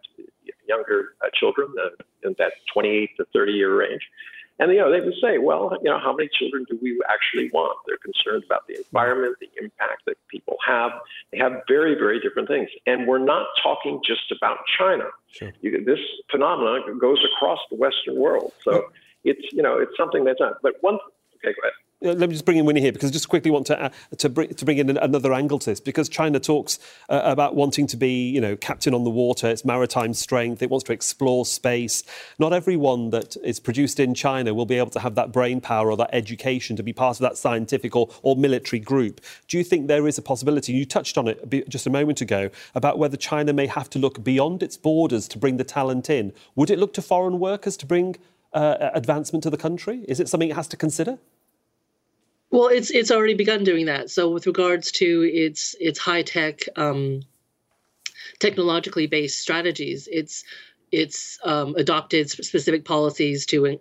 younger 0.69 1.17
uh, 1.21 1.29
children 1.35 1.75
uh, 1.83 1.91
in 2.23 2.35
that 2.39 2.53
28 2.73 3.11
to 3.17 3.25
30 3.33 3.53
year 3.53 3.77
range. 3.77 4.03
And 4.61 4.71
you 4.71 4.79
know, 4.79 4.93
they 4.93 5.01
would 5.01 5.15
say, 5.23 5.39
well, 5.39 5.77
you 5.83 5.91
know, 5.91 5.99
how 5.99 6.15
many 6.15 6.29
children 6.39 6.67
do 6.69 6.79
we 6.83 7.01
actually 7.09 7.51
want? 7.53 7.79
They're 7.87 7.97
concerned 7.97 8.45
about 8.45 8.67
the 8.69 8.77
environment, 8.77 9.37
the 9.41 9.51
impact 9.61 10.03
that 10.07 10.17
people 10.29 10.57
have. 10.67 10.93
They 11.33 11.39
have 11.39 11.63
very, 11.67 11.95
very 11.95 12.21
different 12.21 12.47
things. 12.47 12.69
And 12.87 13.09
we're 13.09 13.25
not 13.25 13.47
talking 13.63 14.01
just 14.07 14.31
about 14.31 14.59
China. 14.79 15.05
Sure. 15.33 15.51
You, 15.63 15.83
this 15.85 15.99
phenomenon 16.31 16.99
goes 16.99 17.25
across 17.25 17.59
the 17.71 17.77
Western 17.77 18.17
world. 18.17 18.53
So 18.63 18.91
it's, 19.25 19.51
you 19.53 19.63
know, 19.63 19.79
it's 19.79 19.97
something 19.97 20.25
that's 20.25 20.41
not. 20.41 20.61
But 20.63 20.75
one, 20.83 20.97
okay, 21.37 21.55
go 21.55 21.63
ahead 21.63 21.73
let 22.03 22.19
me 22.19 22.29
just 22.29 22.45
bring 22.47 22.57
in 22.57 22.65
Winnie 22.65 22.81
here 22.81 22.93
because 22.93 23.11
I 23.11 23.13
just 23.13 23.29
quickly 23.29 23.51
want 23.51 23.67
to 23.67 23.79
uh, 23.79 23.91
to 24.19 24.29
bring 24.29 24.55
to 24.55 24.65
bring 24.65 24.79
in 24.79 24.97
another 24.97 25.35
angle 25.35 25.59
to 25.59 25.71
this 25.71 25.81
because 25.81 26.09
China 26.09 26.41
talks 26.41 26.79
uh, 27.11 27.21
about 27.25 27.55
wanting 27.55 27.87
to 27.89 27.97
be 27.97 28.31
you 28.31 28.41
know 28.41 28.57
captain 28.57 28.95
on 28.95 29.05
the 29.05 29.11
water, 29.11 29.49
its 29.49 29.65
maritime 29.65 30.15
strength, 30.15 30.63
it 30.63 30.71
wants 30.71 30.85
to 30.85 30.93
explore 30.93 31.45
space. 31.45 32.03
Not 32.39 32.53
everyone 32.53 33.11
that 33.11 33.37
is 33.45 33.61
produced 33.61 34.01
in 34.01 34.15
China 34.15 34.55
will 34.55 34.67
be 34.67 34.79
able 34.79 34.91
to 34.91 35.01
have 35.01 35.15
that 35.17 35.31
brain 35.31 35.61
power 35.61 35.91
or 35.91 35.97
that 35.99 36.11
education 36.13 36.77
to 36.77 36.83
be 36.83 36.93
part 36.93 37.17
of 37.17 37.23
that 37.23 37.37
scientific 37.37 37.95
or, 37.95 38.09
or 38.23 38.35
military 38.35 38.81
group. 38.81 39.21
Do 39.49 39.59
you 39.59 39.65
think 39.65 39.87
there 39.87 40.07
is 40.07 40.17
a 40.17 40.23
possibility? 40.23 40.73
You 40.73 40.87
touched 40.87 41.19
on 41.19 41.29
it 41.29 41.69
just 41.69 41.87
a 41.87 41.91
moment 41.91 42.23
ago 42.23 42.51
about 42.75 42.99
whether 42.99 43.17
China 43.17 43.53
may 43.53 43.67
have 43.67 43.91
to 43.91 43.99
look 43.99 44.25
beyond 44.25 44.63
its 44.63 44.77
borders 44.77 45.29
to 45.29 45.39
bring 45.39 45.59
the 45.59 45.65
talent 45.65 46.09
in. 46.09 46.33
Would 46.55 46.71
it 46.71 46.79
look 46.79 46.95
to 46.95 47.03
foreign 47.03 47.39
workers 47.39 47.77
to 47.79 47.87
bring 47.87 48.17
uh, 48.55 48.91
advancement 48.95 49.43
to 49.43 49.51
the 49.51 49.59
country? 49.59 50.05
Is 50.09 50.19
it 50.19 50.29
something 50.29 50.49
it 50.49 50.57
has 50.57 50.69
to 50.69 50.77
consider? 50.77 51.19
Well, 52.51 52.67
it's 52.69 52.91
it's 52.91 53.11
already 53.11 53.35
begun 53.35 53.65
doing 53.65 53.87
that. 53.87 54.11
So 54.11 54.31
with 54.31 54.47
regards 54.47 54.93
to 54.93 55.23
its 55.23 55.75
its 55.79 55.99
high 55.99 56.23
tech, 56.23 56.61
um, 56.77 57.23
technologically 58.39 59.07
based 59.07 59.41
strategies, 59.41 60.09
it's 60.11 60.45
it's 60.91 61.39
um, 61.45 61.77
adopted 61.77 62.31
specific 62.31 62.85
policies 62.85 63.47
to 63.47 63.79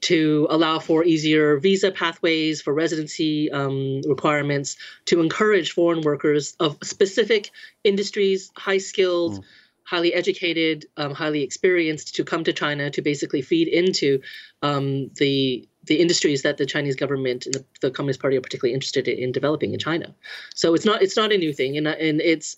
to 0.00 0.46
allow 0.50 0.78
for 0.78 1.04
easier 1.04 1.58
visa 1.58 1.90
pathways 1.90 2.60
for 2.60 2.72
residency 2.72 3.50
um, 3.50 4.00
requirements 4.06 4.76
to 5.06 5.20
encourage 5.20 5.72
foreign 5.72 6.02
workers 6.02 6.54
of 6.60 6.76
specific 6.82 7.50
industries, 7.84 8.52
high 8.56 8.78
skilled. 8.78 9.40
Mm. 9.40 9.44
Highly 9.88 10.12
educated, 10.12 10.86
um, 10.98 11.14
highly 11.14 11.42
experienced 11.42 12.16
to 12.16 12.24
come 12.24 12.44
to 12.44 12.52
China 12.52 12.90
to 12.90 13.00
basically 13.00 13.40
feed 13.40 13.68
into 13.68 14.20
um, 14.62 15.10
the 15.14 15.66
the 15.84 15.96
industries 15.96 16.42
that 16.42 16.58
the 16.58 16.66
Chinese 16.66 16.96
government 16.96 17.46
and 17.46 17.54
the, 17.54 17.64
the, 17.80 17.90
Communist 17.90 18.20
Party 18.20 18.36
are 18.36 18.42
particularly 18.42 18.74
interested 18.74 19.08
in 19.08 19.32
developing 19.32 19.72
in 19.72 19.78
China. 19.78 20.14
So 20.54 20.74
it's 20.74 20.84
not 20.84 21.00
it's 21.00 21.16
not 21.16 21.32
a 21.32 21.38
new 21.38 21.54
thing, 21.54 21.78
and 21.78 21.88
and 21.88 22.20
it's 22.20 22.56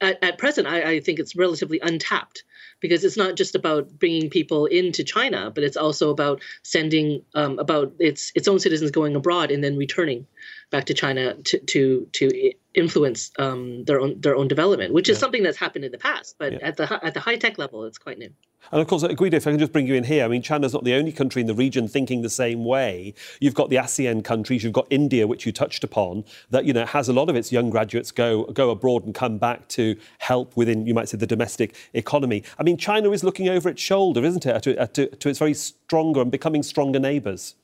at, 0.00 0.22
at 0.24 0.38
present 0.38 0.66
I, 0.66 0.92
I 0.92 1.00
think 1.00 1.18
it's 1.18 1.36
relatively 1.36 1.78
untapped 1.80 2.44
because 2.80 3.04
it's 3.04 3.16
not 3.16 3.36
just 3.36 3.54
about 3.54 3.98
bringing 3.98 4.28
people 4.30 4.66
into 4.66 5.04
China, 5.04 5.50
but 5.54 5.64
it's 5.64 5.76
also 5.76 6.10
about 6.10 6.42
sending 6.62 7.22
um, 7.34 7.58
about 7.58 7.92
its 7.98 8.32
its 8.34 8.48
own 8.48 8.58
citizens 8.58 8.90
going 8.90 9.14
abroad 9.14 9.50
and 9.50 9.62
then 9.62 9.76
returning 9.76 10.26
back 10.72 10.86
to 10.86 10.94
China 10.94 11.34
to 11.34 11.58
to 11.60 12.08
to 12.12 12.52
influence 12.74 13.30
um, 13.38 13.84
their 13.84 14.00
own 14.00 14.20
their 14.20 14.34
own 14.34 14.48
development, 14.48 14.92
which 14.92 15.08
is 15.08 15.18
something 15.18 15.44
that's 15.44 15.58
happened 15.58 15.84
in 15.84 15.92
the 15.92 15.98
past. 15.98 16.34
But 16.38 16.54
yeah. 16.54 16.58
at 16.62 16.76
the 16.76 17.04
at 17.04 17.14
the 17.14 17.20
high 17.20 17.36
tech 17.36 17.58
level, 17.58 17.84
it's 17.84 17.98
quite 17.98 18.18
new. 18.18 18.30
And 18.70 18.80
of 18.80 18.86
course, 18.86 19.02
Guido, 19.02 19.36
if 19.36 19.46
I 19.46 19.50
can 19.50 19.58
just 19.58 19.72
bring 19.72 19.88
you 19.88 19.94
in 19.94 20.04
here, 20.04 20.24
I 20.24 20.28
mean, 20.28 20.40
China's 20.40 20.72
not 20.72 20.84
the 20.84 20.94
only 20.94 21.10
country 21.10 21.40
in 21.40 21.48
the 21.48 21.54
region 21.54 21.88
thinking 21.88 22.22
the 22.22 22.30
same 22.30 22.64
way. 22.64 23.12
You've 23.40 23.54
got 23.54 23.70
the 23.70 23.76
ASEAN 23.76 24.22
countries, 24.24 24.62
you've 24.62 24.72
got 24.72 24.86
India, 24.88 25.26
which 25.26 25.44
you 25.44 25.52
touched 25.52 25.82
upon, 25.82 26.24
that 26.50 26.64
you 26.64 26.72
know 26.72 26.86
has 26.86 27.08
a 27.08 27.12
lot 27.12 27.28
of 27.28 27.36
its 27.36 27.52
young 27.52 27.70
graduates 27.70 28.10
go 28.10 28.44
go 28.44 28.70
abroad 28.70 29.04
and 29.04 29.14
come 29.14 29.38
back 29.38 29.68
to 29.68 29.96
help 30.18 30.56
within, 30.56 30.86
you 30.86 30.94
might 30.94 31.08
say, 31.08 31.18
the 31.18 31.26
domestic 31.26 31.74
economy. 31.92 32.44
I 32.58 32.62
mean, 32.62 32.76
China 32.76 33.10
is 33.10 33.22
looking 33.22 33.48
over 33.48 33.68
its 33.68 33.82
shoulder, 33.82 34.24
isn't 34.24 34.46
it, 34.46 34.62
to, 34.62 34.86
to, 34.86 35.06
to 35.06 35.28
its 35.28 35.38
very 35.38 35.54
stronger 35.54 36.20
and 36.22 36.30
becoming 36.30 36.62
stronger 36.62 36.98
neighbours. 36.98 37.56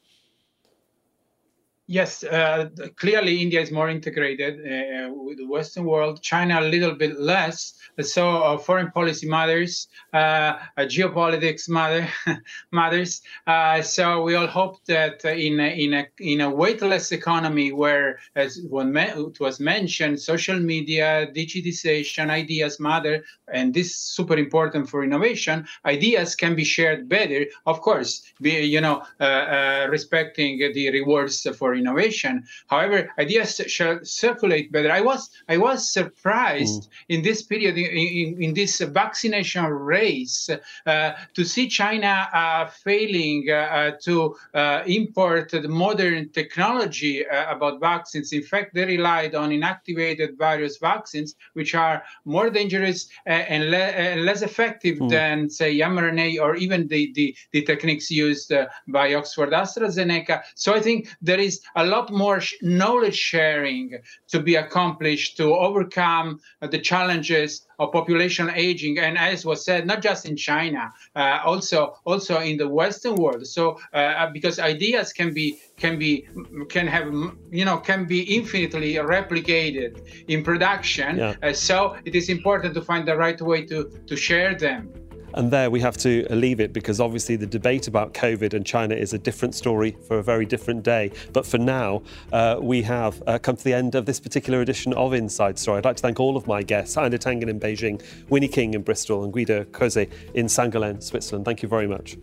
Yes, 1.90 2.22
uh, 2.22 2.68
clearly 2.96 3.40
India 3.40 3.62
is 3.62 3.70
more 3.72 3.88
integrated 3.88 4.60
uh, 4.60 5.10
with 5.10 5.38
the 5.38 5.46
Western 5.46 5.84
world. 5.86 6.20
China 6.22 6.60
a 6.60 6.68
little 6.68 6.94
bit 6.94 7.18
less. 7.18 7.72
So 8.02 8.42
uh, 8.42 8.58
foreign 8.58 8.90
policy 8.90 9.26
matters, 9.26 9.88
uh, 10.12 10.58
geopolitics 10.80 11.66
matter 11.66 12.06
matters. 12.72 13.22
Uh, 13.46 13.80
so 13.80 14.22
we 14.22 14.34
all 14.34 14.46
hope 14.46 14.84
that 14.84 15.24
in 15.24 15.58
a, 15.60 15.82
in 15.82 15.94
a 15.94 16.06
in 16.20 16.42
a 16.42 16.50
weightless 16.50 17.10
economy 17.10 17.72
where, 17.72 18.18
as 18.36 18.58
it 18.58 19.40
was 19.40 19.58
mentioned, 19.58 20.20
social 20.20 20.60
media, 20.60 21.26
digitization, 21.34 22.28
ideas 22.28 22.78
matter, 22.78 23.24
and 23.50 23.72
this 23.72 23.86
is 23.86 23.96
super 23.96 24.36
important 24.36 24.90
for 24.90 25.02
innovation. 25.02 25.66
Ideas 25.86 26.36
can 26.36 26.54
be 26.54 26.64
shared 26.64 27.08
better, 27.08 27.46
of 27.64 27.80
course. 27.80 28.22
Be, 28.42 28.60
you 28.60 28.80
know, 28.82 29.02
uh, 29.20 29.86
respecting 29.88 30.58
the 30.58 30.90
rewards 30.90 31.46
for 31.56 31.77
innovation. 31.78 32.44
However, 32.66 33.10
ideas 33.18 33.60
shall 33.66 34.00
circulate 34.02 34.72
better. 34.72 34.90
I 34.90 35.00
was 35.00 35.30
I 35.48 35.56
was 35.56 35.92
surprised 35.92 36.82
mm. 36.82 37.14
in 37.14 37.22
this 37.22 37.42
period 37.42 37.76
in, 37.78 37.86
in, 37.86 38.42
in 38.42 38.54
this 38.54 38.80
vaccination 38.80 39.64
race 39.64 40.50
uh, 40.86 41.12
to 41.34 41.44
see 41.44 41.68
China 41.68 42.28
uh, 42.32 42.66
failing 42.66 43.48
uh, 43.50 43.92
to 44.02 44.36
uh, 44.54 44.82
import 44.86 45.50
the 45.50 45.68
modern 45.68 46.28
technology 46.30 47.26
uh, 47.26 47.54
about 47.54 47.80
vaccines. 47.80 48.32
In 48.32 48.42
fact, 48.42 48.74
they 48.74 48.84
relied 48.84 49.34
on 49.34 49.50
inactivated 49.50 50.36
virus 50.36 50.78
vaccines, 50.78 51.34
which 51.54 51.74
are 51.74 52.02
more 52.24 52.50
dangerous 52.50 53.08
and, 53.26 53.70
le- 53.70 54.16
less 54.28 54.42
effective 54.42 54.98
mm. 54.98 55.08
than, 55.10 55.48
say, 55.50 55.78
mRNA 55.78 56.40
or 56.40 56.56
even 56.56 56.88
the, 56.88 57.12
the, 57.14 57.34
the 57.52 57.62
techniques 57.62 58.10
used 58.10 58.52
by 58.88 59.14
Oxford 59.14 59.50
AstraZeneca. 59.50 60.42
So 60.54 60.74
I 60.74 60.80
think 60.80 61.08
there 61.20 61.38
is 61.38 61.60
a 61.76 61.84
lot 61.84 62.12
more 62.12 62.40
sh- 62.40 62.54
knowledge 62.62 63.16
sharing 63.16 63.98
to 64.28 64.40
be 64.40 64.56
accomplished 64.56 65.36
to 65.36 65.54
overcome 65.54 66.40
the 66.60 66.78
challenges 66.78 67.66
of 67.78 67.92
population 67.92 68.50
aging 68.54 68.98
and 68.98 69.16
as 69.16 69.44
was 69.44 69.64
said 69.64 69.86
not 69.86 70.02
just 70.02 70.26
in 70.26 70.36
china 70.36 70.92
uh, 71.14 71.40
also 71.44 71.96
also 72.04 72.40
in 72.40 72.56
the 72.56 72.68
western 72.68 73.14
world. 73.14 73.46
So 73.46 73.78
uh, 73.92 74.30
because 74.32 74.58
ideas 74.58 75.12
can 75.12 75.32
be 75.32 75.58
can 75.76 75.98
be 75.98 76.28
can 76.68 76.86
have 76.86 77.06
you 77.50 77.64
know 77.64 77.78
can 77.78 78.06
be 78.06 78.20
infinitely 78.36 78.94
replicated 78.94 79.90
in 80.28 80.42
production. 80.42 81.18
Yeah. 81.18 81.34
uh, 81.42 81.52
so 81.52 81.96
it 82.04 82.14
is 82.14 82.28
important 82.28 82.74
to 82.74 82.82
find 82.82 83.06
the 83.06 83.16
right 83.16 83.40
way 83.40 83.64
to 83.66 83.78
to 84.06 84.16
share 84.16 84.54
them 84.54 84.92
and 85.38 85.52
there 85.52 85.70
we 85.70 85.80
have 85.80 85.96
to 85.96 86.26
leave 86.30 86.58
it 86.58 86.72
because 86.72 86.98
obviously 86.98 87.36
the 87.36 87.46
debate 87.46 87.86
about 87.86 88.12
COVID 88.12 88.54
and 88.54 88.66
China 88.66 88.96
is 88.96 89.12
a 89.12 89.18
different 89.18 89.54
story 89.54 89.96
for 90.08 90.18
a 90.18 90.22
very 90.22 90.44
different 90.44 90.82
day. 90.82 91.12
But 91.32 91.46
for 91.46 91.58
now, 91.58 92.02
uh, 92.32 92.58
we 92.60 92.82
have 92.82 93.22
uh, 93.24 93.38
come 93.38 93.54
to 93.54 93.62
the 93.62 93.72
end 93.72 93.94
of 93.94 94.04
this 94.04 94.18
particular 94.18 94.62
edition 94.62 94.92
of 94.94 95.14
Inside 95.14 95.56
Story. 95.56 95.78
I'd 95.78 95.84
like 95.84 95.94
to 95.94 96.02
thank 96.02 96.18
all 96.18 96.36
of 96.36 96.48
my 96.48 96.64
guests, 96.64 96.96
Einar 96.96 97.18
Tangen 97.18 97.48
in 97.48 97.60
Beijing, 97.60 98.02
Winnie 98.28 98.48
King 98.48 98.74
in 98.74 98.82
Bristol, 98.82 99.22
and 99.22 99.32
Guido 99.32 99.62
Cozzi 99.62 100.10
in 100.34 100.48
St. 100.48 100.72
Gallen, 100.72 101.00
Switzerland. 101.00 101.44
Thank 101.44 101.62
you 101.62 101.68
very 101.68 101.86
much. 101.86 102.18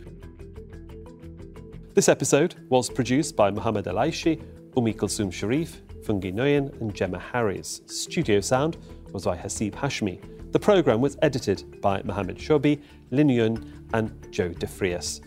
This 1.94 2.10
episode 2.10 2.54
was 2.68 2.90
produced 2.90 3.34
by 3.34 3.50
Mohammed 3.50 3.86
El 3.86 3.94
Aishi, 3.94 4.42
Umi 4.76 4.92
Kulsum 4.92 5.32
Sharif, 5.32 5.80
Fungi 6.04 6.32
Nguyen, 6.32 6.78
and 6.82 6.94
Gemma 6.94 7.18
Harries. 7.18 7.80
Studio 7.86 8.42
sound 8.42 8.76
was 9.12 9.24
by 9.24 9.38
Hasib 9.38 9.72
Hashmi. 9.72 10.35
The 10.52 10.58
programme 10.58 11.00
was 11.00 11.16
edited 11.22 11.80
by 11.80 12.02
Mohammed 12.02 12.38
Shobi, 12.38 12.80
Lin 13.10 13.28
Yun, 13.28 13.88
and 13.92 14.10
Joe 14.30 14.50
DeFrias. 14.50 15.20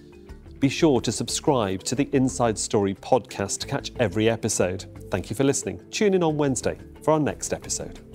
Be 0.60 0.69
sure 0.69 0.99
to 1.01 1.12
subscribe 1.12 1.84
to 1.84 1.95
the 1.95 2.10
Inside 2.13 2.58
Story 2.58 2.95
podcast 2.95 3.60
to 3.60 3.67
catch 3.67 3.91
every 3.99 4.29
episode. 4.29 4.86
Thank 5.12 5.29
you 5.29 5.36
for 5.36 5.43
listening. 5.43 5.82
Tune 5.91 6.13
in 6.13 6.23
on 6.23 6.38
Wednesday 6.38 6.77
for 7.01 7.12
our 7.12 7.19
next 7.19 7.53
episode. 7.53 8.09